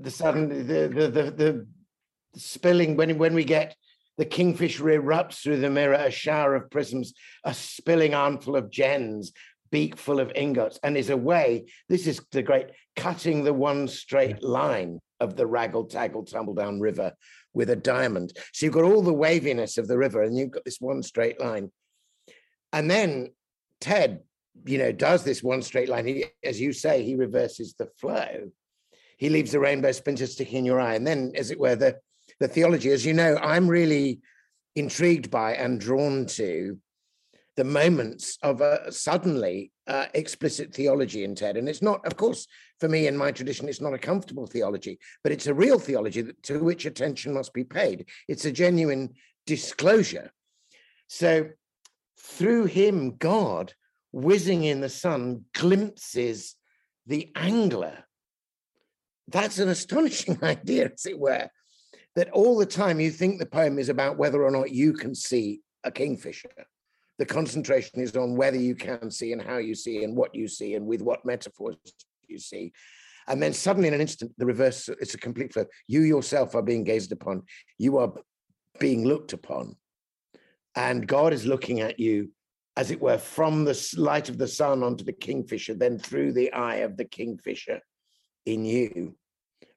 the 0.00 0.10
sudden 0.10 0.48
the 0.48 0.88
the 0.88 1.08
the, 1.08 1.30
the 1.30 1.66
spilling 2.36 2.96
when 2.96 3.16
when 3.18 3.34
we 3.34 3.44
get 3.44 3.76
the 4.16 4.24
kingfisher 4.24 4.84
erupts 4.84 5.42
through 5.42 5.60
the 5.60 5.70
mirror, 5.70 5.94
a 5.94 6.10
shower 6.10 6.54
of 6.54 6.70
prisms, 6.70 7.14
a 7.44 7.52
spilling 7.54 8.14
armful 8.14 8.56
of 8.56 8.70
gems, 8.70 9.32
beak 9.70 9.96
full 9.96 10.20
of 10.20 10.30
ingots, 10.34 10.78
and 10.82 10.96
is 10.96 11.10
away. 11.10 11.66
This 11.88 12.06
is 12.06 12.20
the 12.30 12.42
great 12.42 12.68
cutting 12.94 13.42
the 13.42 13.52
one 13.52 13.88
straight 13.88 14.42
line 14.42 15.00
of 15.20 15.36
the 15.36 15.46
raggle 15.46 15.90
taggle 15.90 16.24
tumble 16.24 16.54
down 16.54 16.80
river 16.80 17.12
with 17.54 17.70
a 17.70 17.76
diamond. 17.76 18.32
So 18.52 18.66
you've 18.66 18.74
got 18.74 18.84
all 18.84 19.02
the 19.02 19.12
waviness 19.12 19.78
of 19.78 19.88
the 19.88 19.98
river, 19.98 20.22
and 20.22 20.36
you've 20.36 20.52
got 20.52 20.64
this 20.64 20.80
one 20.80 21.02
straight 21.02 21.40
line. 21.40 21.72
And 22.72 22.90
then 22.90 23.32
Ted, 23.80 24.20
you 24.64 24.78
know, 24.78 24.92
does 24.92 25.24
this 25.24 25.42
one 25.42 25.62
straight 25.62 25.88
line. 25.88 26.06
He, 26.06 26.24
as 26.44 26.60
you 26.60 26.72
say, 26.72 27.02
he 27.02 27.16
reverses 27.16 27.74
the 27.74 27.88
flow. 27.98 28.50
He 29.16 29.28
leaves 29.28 29.52
the 29.52 29.60
rainbow 29.60 29.92
splinter 29.92 30.26
sticking 30.26 30.58
in 30.58 30.64
your 30.64 30.80
eye. 30.80 30.94
And 30.94 31.06
then, 31.06 31.32
as 31.34 31.50
it 31.50 31.58
were, 31.58 31.76
the 31.76 31.98
the 32.40 32.48
theology. 32.48 32.90
As 32.90 33.04
you 33.04 33.14
know, 33.14 33.36
I'm 33.36 33.68
really 33.68 34.20
intrigued 34.76 35.30
by 35.30 35.54
and 35.54 35.80
drawn 35.80 36.26
to 36.26 36.78
the 37.56 37.64
moments 37.64 38.36
of 38.42 38.60
a 38.60 38.90
suddenly 38.90 39.70
uh, 39.86 40.06
explicit 40.14 40.74
theology 40.74 41.22
in 41.22 41.34
TED. 41.34 41.56
And 41.56 41.68
it's 41.68 41.82
not, 41.82 42.04
of 42.04 42.16
course, 42.16 42.46
for 42.80 42.88
me 42.88 43.06
in 43.06 43.16
my 43.16 43.30
tradition, 43.30 43.68
it's 43.68 43.80
not 43.80 43.94
a 43.94 43.98
comfortable 43.98 44.46
theology, 44.46 44.98
but 45.22 45.30
it's 45.30 45.46
a 45.46 45.54
real 45.54 45.78
theology 45.78 46.22
that, 46.22 46.42
to 46.44 46.58
which 46.58 46.84
attention 46.84 47.32
must 47.32 47.52
be 47.52 47.62
paid. 47.62 48.06
It's 48.26 48.44
a 48.44 48.52
genuine 48.52 49.14
disclosure. 49.46 50.32
So 51.06 51.50
through 52.18 52.66
him, 52.66 53.16
God, 53.16 53.72
whizzing 54.10 54.64
in 54.64 54.80
the 54.80 54.88
sun, 54.88 55.44
glimpses 55.54 56.56
the 57.06 57.30
angler. 57.36 58.04
That's 59.28 59.58
an 59.58 59.68
astonishing 59.68 60.38
idea, 60.42 60.90
as 60.92 61.06
it 61.06 61.18
were 61.18 61.48
that 62.16 62.30
all 62.30 62.56
the 62.56 62.66
time 62.66 63.00
you 63.00 63.10
think 63.10 63.38
the 63.38 63.46
poem 63.46 63.78
is 63.78 63.88
about 63.88 64.16
whether 64.16 64.44
or 64.44 64.50
not 64.50 64.70
you 64.70 64.92
can 64.92 65.14
see 65.14 65.60
a 65.82 65.90
kingfisher. 65.90 66.50
The 67.18 67.26
concentration 67.26 68.00
is 68.00 68.16
on 68.16 68.36
whether 68.36 68.56
you 68.56 68.74
can 68.74 69.10
see 69.10 69.32
and 69.32 69.42
how 69.42 69.58
you 69.58 69.74
see 69.74 70.04
and 70.04 70.16
what 70.16 70.34
you 70.34 70.48
see 70.48 70.74
and 70.74 70.86
with 70.86 71.02
what 71.02 71.24
metaphors 71.24 71.76
you 72.28 72.38
see. 72.38 72.72
And 73.26 73.42
then 73.42 73.52
suddenly, 73.52 73.88
in 73.88 73.94
an 73.94 74.00
instant, 74.00 74.32
the 74.36 74.46
reverse, 74.46 74.88
it's 74.88 75.14
a 75.14 75.18
complete 75.18 75.52
flip. 75.52 75.70
You 75.86 76.02
yourself 76.02 76.54
are 76.54 76.62
being 76.62 76.84
gazed 76.84 77.12
upon, 77.12 77.42
you 77.78 77.98
are 77.98 78.12
being 78.78 79.04
looked 79.04 79.32
upon. 79.32 79.76
And 80.76 81.06
God 81.06 81.32
is 81.32 81.46
looking 81.46 81.80
at 81.80 82.00
you, 82.00 82.30
as 82.76 82.90
it 82.90 83.00
were, 83.00 83.18
from 83.18 83.64
the 83.64 83.94
light 83.96 84.28
of 84.28 84.38
the 84.38 84.48
sun 84.48 84.82
onto 84.82 85.04
the 85.04 85.12
kingfisher, 85.12 85.74
then 85.74 85.98
through 85.98 86.32
the 86.32 86.52
eye 86.52 86.76
of 86.76 86.96
the 86.96 87.04
kingfisher 87.04 87.80
in 88.44 88.64
you. 88.64 89.14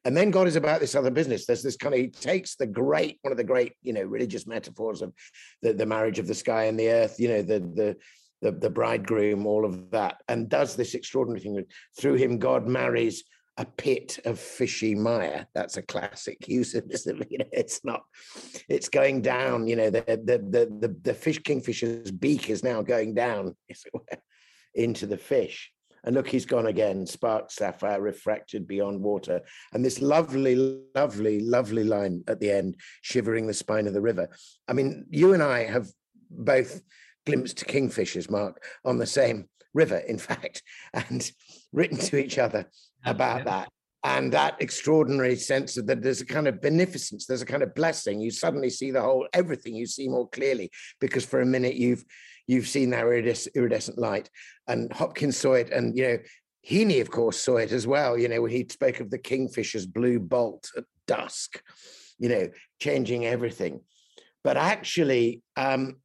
And 0.08 0.16
then 0.16 0.30
God 0.30 0.48
is 0.48 0.56
about 0.56 0.80
this 0.80 0.94
other 0.94 1.10
business. 1.10 1.44
There's 1.44 1.62
this 1.62 1.76
kind 1.76 1.94
of, 1.94 2.00
he 2.00 2.08
takes 2.08 2.56
the 2.56 2.66
great, 2.66 3.18
one 3.20 3.30
of 3.30 3.36
the 3.36 3.44
great, 3.44 3.74
you 3.82 3.92
know, 3.92 4.04
religious 4.04 4.46
metaphors 4.46 5.02
of 5.02 5.12
the, 5.60 5.74
the 5.74 5.84
marriage 5.84 6.18
of 6.18 6.26
the 6.26 6.34
sky 6.34 6.64
and 6.64 6.80
the 6.80 6.88
earth, 6.88 7.20
you 7.20 7.28
know, 7.28 7.42
the, 7.42 7.60
the, 7.60 7.96
the, 8.40 8.52
the 8.52 8.70
bridegroom, 8.70 9.46
all 9.46 9.66
of 9.66 9.90
that, 9.90 10.22
and 10.26 10.48
does 10.48 10.76
this 10.76 10.94
extraordinary 10.94 11.40
thing. 11.40 11.62
Through 12.00 12.14
him, 12.14 12.38
God 12.38 12.66
marries 12.66 13.22
a 13.58 13.66
pit 13.66 14.18
of 14.24 14.40
fishy 14.40 14.94
mire. 14.94 15.46
That's 15.52 15.76
a 15.76 15.82
classic 15.82 16.48
use 16.48 16.74
of. 16.74 16.84
You 17.28 17.38
know, 17.38 17.48
it's 17.52 17.84
not. 17.84 18.04
It's 18.66 18.88
going 18.88 19.20
down. 19.20 19.66
You 19.66 19.76
know, 19.76 19.90
the 19.90 20.04
the 20.06 20.38
the 20.38 20.88
the, 20.88 20.96
the 21.02 21.12
fish 21.12 21.40
kingfisher's 21.40 22.10
beak 22.10 22.48
is 22.48 22.64
now 22.64 22.80
going 22.80 23.12
down 23.12 23.56
into 24.74 25.06
the 25.06 25.18
fish. 25.18 25.70
And 26.04 26.14
look, 26.14 26.28
he's 26.28 26.46
gone 26.46 26.66
again, 26.66 27.06
spark 27.06 27.50
sapphire 27.50 28.00
refracted 28.00 28.66
beyond 28.66 29.00
water. 29.00 29.40
And 29.72 29.84
this 29.84 30.00
lovely, 30.00 30.80
lovely, 30.94 31.40
lovely 31.40 31.84
line 31.84 32.24
at 32.28 32.40
the 32.40 32.50
end, 32.50 32.76
shivering 33.02 33.46
the 33.46 33.54
spine 33.54 33.86
of 33.86 33.94
the 33.94 34.00
river. 34.00 34.28
I 34.68 34.72
mean, 34.72 35.06
you 35.10 35.34
and 35.34 35.42
I 35.42 35.64
have 35.64 35.88
both 36.30 36.80
glimpsed 37.26 37.64
kingfishers, 37.66 38.30
Mark, 38.30 38.62
on 38.84 38.98
the 38.98 39.06
same 39.06 39.48
river, 39.74 39.98
in 39.98 40.18
fact, 40.30 40.62
and 40.94 41.30
written 41.72 41.98
to 41.98 42.16
each 42.16 42.38
other 42.38 42.66
about 43.04 43.44
that. 43.44 43.68
And 44.04 44.32
that 44.32 44.56
extraordinary 44.60 45.34
sense 45.34 45.76
of 45.76 45.86
that 45.88 46.02
there's 46.02 46.20
a 46.20 46.26
kind 46.26 46.46
of 46.46 46.62
beneficence, 46.62 47.26
there's 47.26 47.42
a 47.42 47.46
kind 47.46 47.64
of 47.64 47.74
blessing. 47.74 48.20
You 48.20 48.30
suddenly 48.30 48.70
see 48.70 48.92
the 48.92 49.02
whole 49.02 49.26
everything, 49.32 49.74
you 49.74 49.86
see 49.86 50.08
more 50.08 50.28
clearly 50.28 50.70
because 51.00 51.26
for 51.26 51.40
a 51.40 51.46
minute 51.46 51.74
you've 51.74 52.04
you've 52.48 52.66
seen 52.66 52.90
that 52.90 53.04
iridescent 53.54 53.98
light. 53.98 54.28
And 54.66 54.92
Hopkins 54.92 55.36
saw 55.36 55.52
it, 55.52 55.70
and 55.70 55.96
you 55.96 56.08
know, 56.08 56.18
Heaney, 56.68 57.00
of 57.00 57.10
course, 57.10 57.40
saw 57.40 57.58
it 57.58 57.70
as 57.70 57.86
well. 57.86 58.18
You 58.18 58.28
know, 58.28 58.44
he 58.46 58.66
spoke 58.68 58.98
of 58.98 59.10
the 59.10 59.18
kingfisher's 59.18 59.86
blue 59.86 60.18
bolt 60.18 60.70
at 60.76 60.84
dusk, 61.06 61.62
you 62.18 62.28
know, 62.28 62.48
changing 62.80 63.24
everything. 63.24 63.80
But 64.42 64.56
actually, 64.56 65.42
um, 65.56 65.96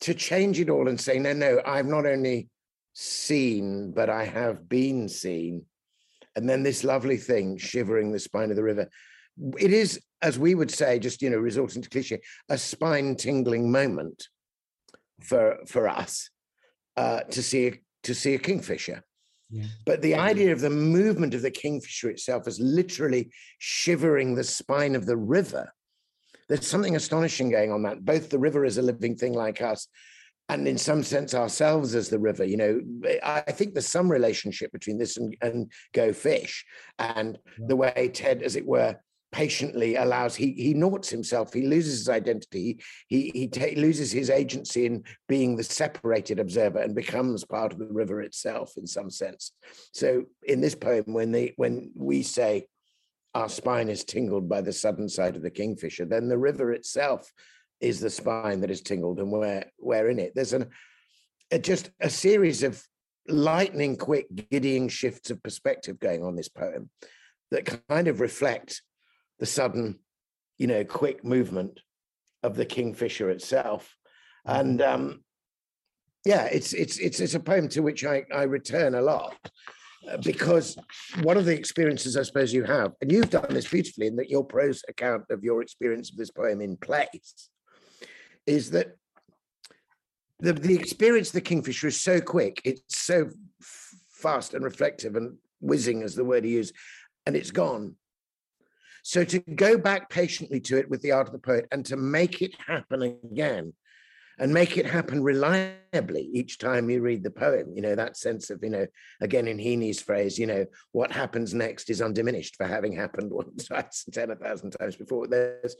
to 0.00 0.14
change 0.14 0.60
it 0.60 0.70
all 0.70 0.88
and 0.88 1.00
say, 1.00 1.18
no, 1.18 1.32
no, 1.32 1.60
I've 1.66 1.86
not 1.86 2.06
only 2.06 2.48
seen, 2.94 3.92
but 3.92 4.08
I 4.08 4.24
have 4.24 4.68
been 4.68 5.08
seen. 5.08 5.64
And 6.36 6.48
then 6.48 6.62
this 6.62 6.84
lovely 6.84 7.16
thing 7.16 7.56
shivering 7.56 8.12
the 8.12 8.18
spine 8.18 8.50
of 8.50 8.56
the 8.56 8.62
river. 8.62 8.88
It 9.58 9.72
is, 9.72 10.00
as 10.22 10.38
we 10.38 10.54
would 10.54 10.70
say, 10.70 10.98
just, 10.98 11.22
you 11.22 11.30
know, 11.30 11.38
resorting 11.38 11.82
to 11.82 11.88
cliche, 11.88 12.20
a 12.48 12.58
spine 12.58 13.16
tingling 13.16 13.70
moment 13.70 14.28
for 15.20 15.58
for 15.66 15.88
us 15.88 16.30
uh, 16.96 17.20
to 17.20 17.42
see 17.42 17.80
to 18.04 18.14
see 18.14 18.34
a 18.34 18.38
kingfisher. 18.38 19.02
Yeah. 19.50 19.64
But 19.86 20.02
the 20.02 20.14
idea 20.14 20.52
of 20.52 20.60
the 20.60 20.70
movement 20.70 21.34
of 21.34 21.42
the 21.42 21.50
kingfisher 21.50 22.10
itself 22.10 22.46
is 22.46 22.60
literally 22.60 23.30
shivering 23.58 24.34
the 24.34 24.44
spine 24.44 24.94
of 24.94 25.06
the 25.06 25.16
river. 25.16 25.72
There's 26.48 26.66
something 26.66 26.96
astonishing 26.96 27.50
going 27.50 27.72
on 27.72 27.82
that 27.82 28.04
both 28.04 28.28
the 28.28 28.38
river 28.38 28.64
is 28.64 28.78
a 28.78 28.82
living 28.82 29.16
thing 29.16 29.32
like 29.32 29.62
us, 29.62 29.88
and 30.48 30.66
in 30.68 30.78
some 30.78 31.02
sense 31.02 31.34
ourselves 31.34 31.94
as 31.94 32.08
the 32.08 32.18
river. 32.18 32.44
You 32.44 32.56
know, 32.56 32.80
I 33.22 33.40
think 33.40 33.74
there's 33.74 33.86
some 33.86 34.10
relationship 34.10 34.72
between 34.72 34.98
this 34.98 35.16
and, 35.16 35.36
and 35.40 35.70
Go 35.94 36.12
Fish 36.12 36.64
and 36.98 37.38
the 37.58 37.76
way 37.76 38.10
Ted, 38.12 38.42
as 38.42 38.56
it 38.56 38.66
were, 38.66 38.96
patiently 39.30 39.96
allows 39.96 40.34
he 40.34 40.52
he 40.52 40.72
noughts 40.72 41.10
himself 41.10 41.52
he 41.52 41.66
loses 41.66 41.98
his 41.98 42.08
identity 42.08 42.82
he 43.08 43.30
he 43.34 43.74
loses 43.76 44.10
his 44.10 44.30
agency 44.30 44.86
in 44.86 45.04
being 45.28 45.54
the 45.54 45.62
separated 45.62 46.38
observer 46.38 46.78
and 46.78 46.94
becomes 46.94 47.44
part 47.44 47.72
of 47.72 47.78
the 47.78 47.86
river 47.86 48.22
itself 48.22 48.72
in 48.76 48.86
some 48.86 49.10
sense. 49.10 49.52
So 49.92 50.24
in 50.42 50.60
this 50.60 50.74
poem 50.74 51.04
when 51.06 51.32
they 51.32 51.52
when 51.56 51.90
we 51.94 52.22
say 52.22 52.66
our 53.34 53.48
spine 53.48 53.88
is 53.88 54.04
tingled 54.04 54.48
by 54.48 54.62
the 54.62 54.72
sudden 54.72 55.08
sight 55.08 55.36
of 55.36 55.42
the 55.42 55.50
kingfisher 55.50 56.06
then 56.06 56.28
the 56.28 56.38
river 56.38 56.72
itself 56.72 57.30
is 57.80 58.00
the 58.00 58.10
spine 58.10 58.60
that 58.62 58.70
is 58.70 58.80
tingled 58.80 59.18
and 59.18 59.30
where 59.30 59.66
where 59.76 60.08
in 60.08 60.18
it. 60.18 60.32
There's 60.34 60.52
an 60.52 60.70
a, 61.50 61.58
just 61.58 61.90
a 62.00 62.10
series 62.10 62.62
of 62.62 62.82
lightning 63.26 63.96
quick 63.96 64.26
giddying 64.50 64.88
shifts 64.88 65.30
of 65.30 65.42
perspective 65.42 65.98
going 65.98 66.24
on 66.24 66.34
this 66.34 66.48
poem 66.48 66.90
that 67.50 67.82
kind 67.88 68.08
of 68.08 68.20
reflect 68.20 68.82
the 69.38 69.46
sudden, 69.46 69.98
you 70.56 70.66
know, 70.66 70.84
quick 70.84 71.24
movement 71.24 71.80
of 72.42 72.56
the 72.56 72.66
kingfisher 72.66 73.30
itself. 73.30 73.96
Mm-hmm. 74.46 74.60
And 74.60 74.82
um, 74.82 75.24
yeah, 76.24 76.44
it's 76.44 76.72
it's 76.72 76.98
it's 76.98 77.20
it's 77.20 77.34
a 77.34 77.40
poem 77.40 77.68
to 77.70 77.80
which 77.80 78.04
I, 78.04 78.24
I 78.34 78.42
return 78.42 78.94
a 78.94 79.02
lot 79.02 79.36
uh, 80.10 80.16
because 80.18 80.76
one 81.22 81.36
of 81.36 81.44
the 81.44 81.56
experiences 81.56 82.16
I 82.16 82.22
suppose 82.22 82.52
you 82.52 82.64
have, 82.64 82.92
and 83.00 83.10
you've 83.10 83.30
done 83.30 83.46
this 83.50 83.68
beautifully 83.68 84.06
in 84.06 84.16
that 84.16 84.30
your 84.30 84.44
prose 84.44 84.82
account 84.88 85.24
of 85.30 85.44
your 85.44 85.62
experience 85.62 86.10
of 86.10 86.16
this 86.16 86.30
poem 86.30 86.60
in 86.60 86.76
place, 86.76 87.48
is 88.46 88.70
that 88.72 88.96
the, 90.40 90.52
the 90.52 90.74
experience 90.74 91.28
of 91.28 91.34
the 91.34 91.40
kingfisher 91.40 91.88
is 91.88 92.00
so 92.00 92.20
quick, 92.20 92.60
it's 92.64 92.82
so 92.88 93.28
f- 93.60 93.94
fast 94.10 94.54
and 94.54 94.64
reflective 94.64 95.16
and 95.16 95.36
whizzing 95.60 96.02
as 96.02 96.14
the 96.14 96.24
word 96.24 96.44
he 96.44 96.52
used, 96.52 96.74
and 97.26 97.34
it's 97.36 97.50
gone. 97.50 97.96
So 99.08 99.24
to 99.24 99.38
go 99.38 99.78
back 99.78 100.10
patiently 100.10 100.60
to 100.60 100.76
it 100.76 100.90
with 100.90 101.00
the 101.00 101.12
art 101.12 101.28
of 101.28 101.32
the 101.32 101.38
poet 101.38 101.66
and 101.72 101.82
to 101.86 101.96
make 101.96 102.42
it 102.42 102.54
happen 102.66 103.00
again 103.00 103.72
and 104.38 104.52
make 104.52 104.76
it 104.76 104.84
happen 104.84 105.22
reliably 105.22 106.28
each 106.30 106.58
time 106.58 106.90
you 106.90 107.00
read 107.00 107.22
the 107.22 107.30
poem, 107.30 107.72
you 107.74 107.80
know, 107.80 107.94
that 107.94 108.18
sense 108.18 108.50
of, 108.50 108.62
you 108.62 108.68
know, 108.68 108.86
again 109.22 109.48
in 109.48 109.56
Heaney's 109.56 110.02
phrase, 110.02 110.38
you 110.38 110.46
know, 110.46 110.66
what 110.92 111.10
happens 111.10 111.54
next 111.54 111.88
is 111.88 112.02
undiminished 112.02 112.56
for 112.56 112.66
having 112.66 112.92
happened 112.92 113.30
once, 113.30 113.64
twice, 113.68 114.04
ten, 114.12 114.30
a 114.30 114.36
thousand 114.36 114.72
times 114.72 114.96
before. 114.96 115.26
There's, 115.26 115.74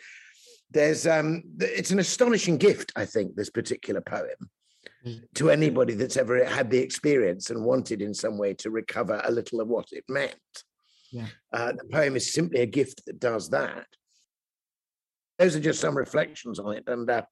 there's, 0.70 1.06
um, 1.06 1.42
it's 1.60 1.90
an 1.90 1.98
astonishing 1.98 2.56
gift, 2.56 2.92
I 2.96 3.04
think, 3.04 3.36
this 3.36 3.50
particular 3.50 4.00
poem 4.00 4.48
mm. 5.06 5.20
to 5.34 5.50
anybody 5.50 5.92
that's 5.92 6.16
ever 6.16 6.46
had 6.46 6.70
the 6.70 6.78
experience 6.78 7.50
and 7.50 7.62
wanted 7.62 8.00
in 8.00 8.14
some 8.14 8.38
way 8.38 8.54
to 8.54 8.70
recover 8.70 9.20
a 9.22 9.30
little 9.30 9.60
of 9.60 9.68
what 9.68 9.88
it 9.92 10.04
meant. 10.08 10.34
Yeah. 11.11 11.27
Uh, 11.53 11.73
the 11.73 11.85
poem 11.90 12.16
is 12.16 12.33
simply 12.33 12.61
a 12.61 12.66
gift 12.66 13.07
that 13.07 13.21
does 13.21 13.51
that. 13.51 13.87
Those 15.38 15.57
are 15.57 15.61
just 15.61 15.81
some 15.81 15.97
reflections 15.97 16.59
on 16.59 16.77
it, 16.77 16.85
and 16.87 17.09
uh, 17.09 17.23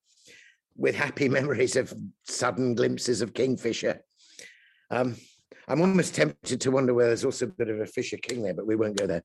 with 0.77 0.95
happy 0.95 1.29
memories 1.39 1.77
of 1.77 1.93
sudden 2.25 2.75
glimpses 2.75 3.21
of 3.21 3.35
Kingfisher 3.35 4.01
Um, 4.91 5.17
I'm 5.69 5.81
almost 5.81 6.15
tempted 6.15 6.61
to 6.61 6.71
wonder 6.71 6.95
whether 6.95 7.09
there's 7.09 7.25
also 7.25 7.47
a 7.47 7.49
bit 7.49 7.69
of 7.69 7.81
a 7.81 7.87
Fisher 7.87 8.17
King 8.19 8.43
there, 8.43 8.55
but 8.55 8.67
we 8.67 8.77
won't 8.77 8.97
go 8.97 9.07
there. 9.07 9.25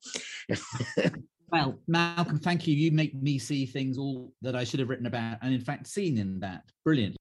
well, 1.51 1.79
Malcolm, 1.87 2.39
thank 2.39 2.65
you. 2.65 2.75
You 2.75 2.91
make 2.91 3.13
me 3.13 3.37
see 3.37 3.67
things 3.67 3.99
all 3.99 4.33
that 4.41 4.55
I 4.55 4.63
should 4.63 4.79
have 4.79 4.89
written 4.89 5.05
about, 5.05 5.37
and 5.43 5.53
in 5.53 5.61
fact, 5.61 5.87
seen 5.87 6.17
in 6.17 6.39
that. 6.39 6.63
Brilliant. 6.83 7.15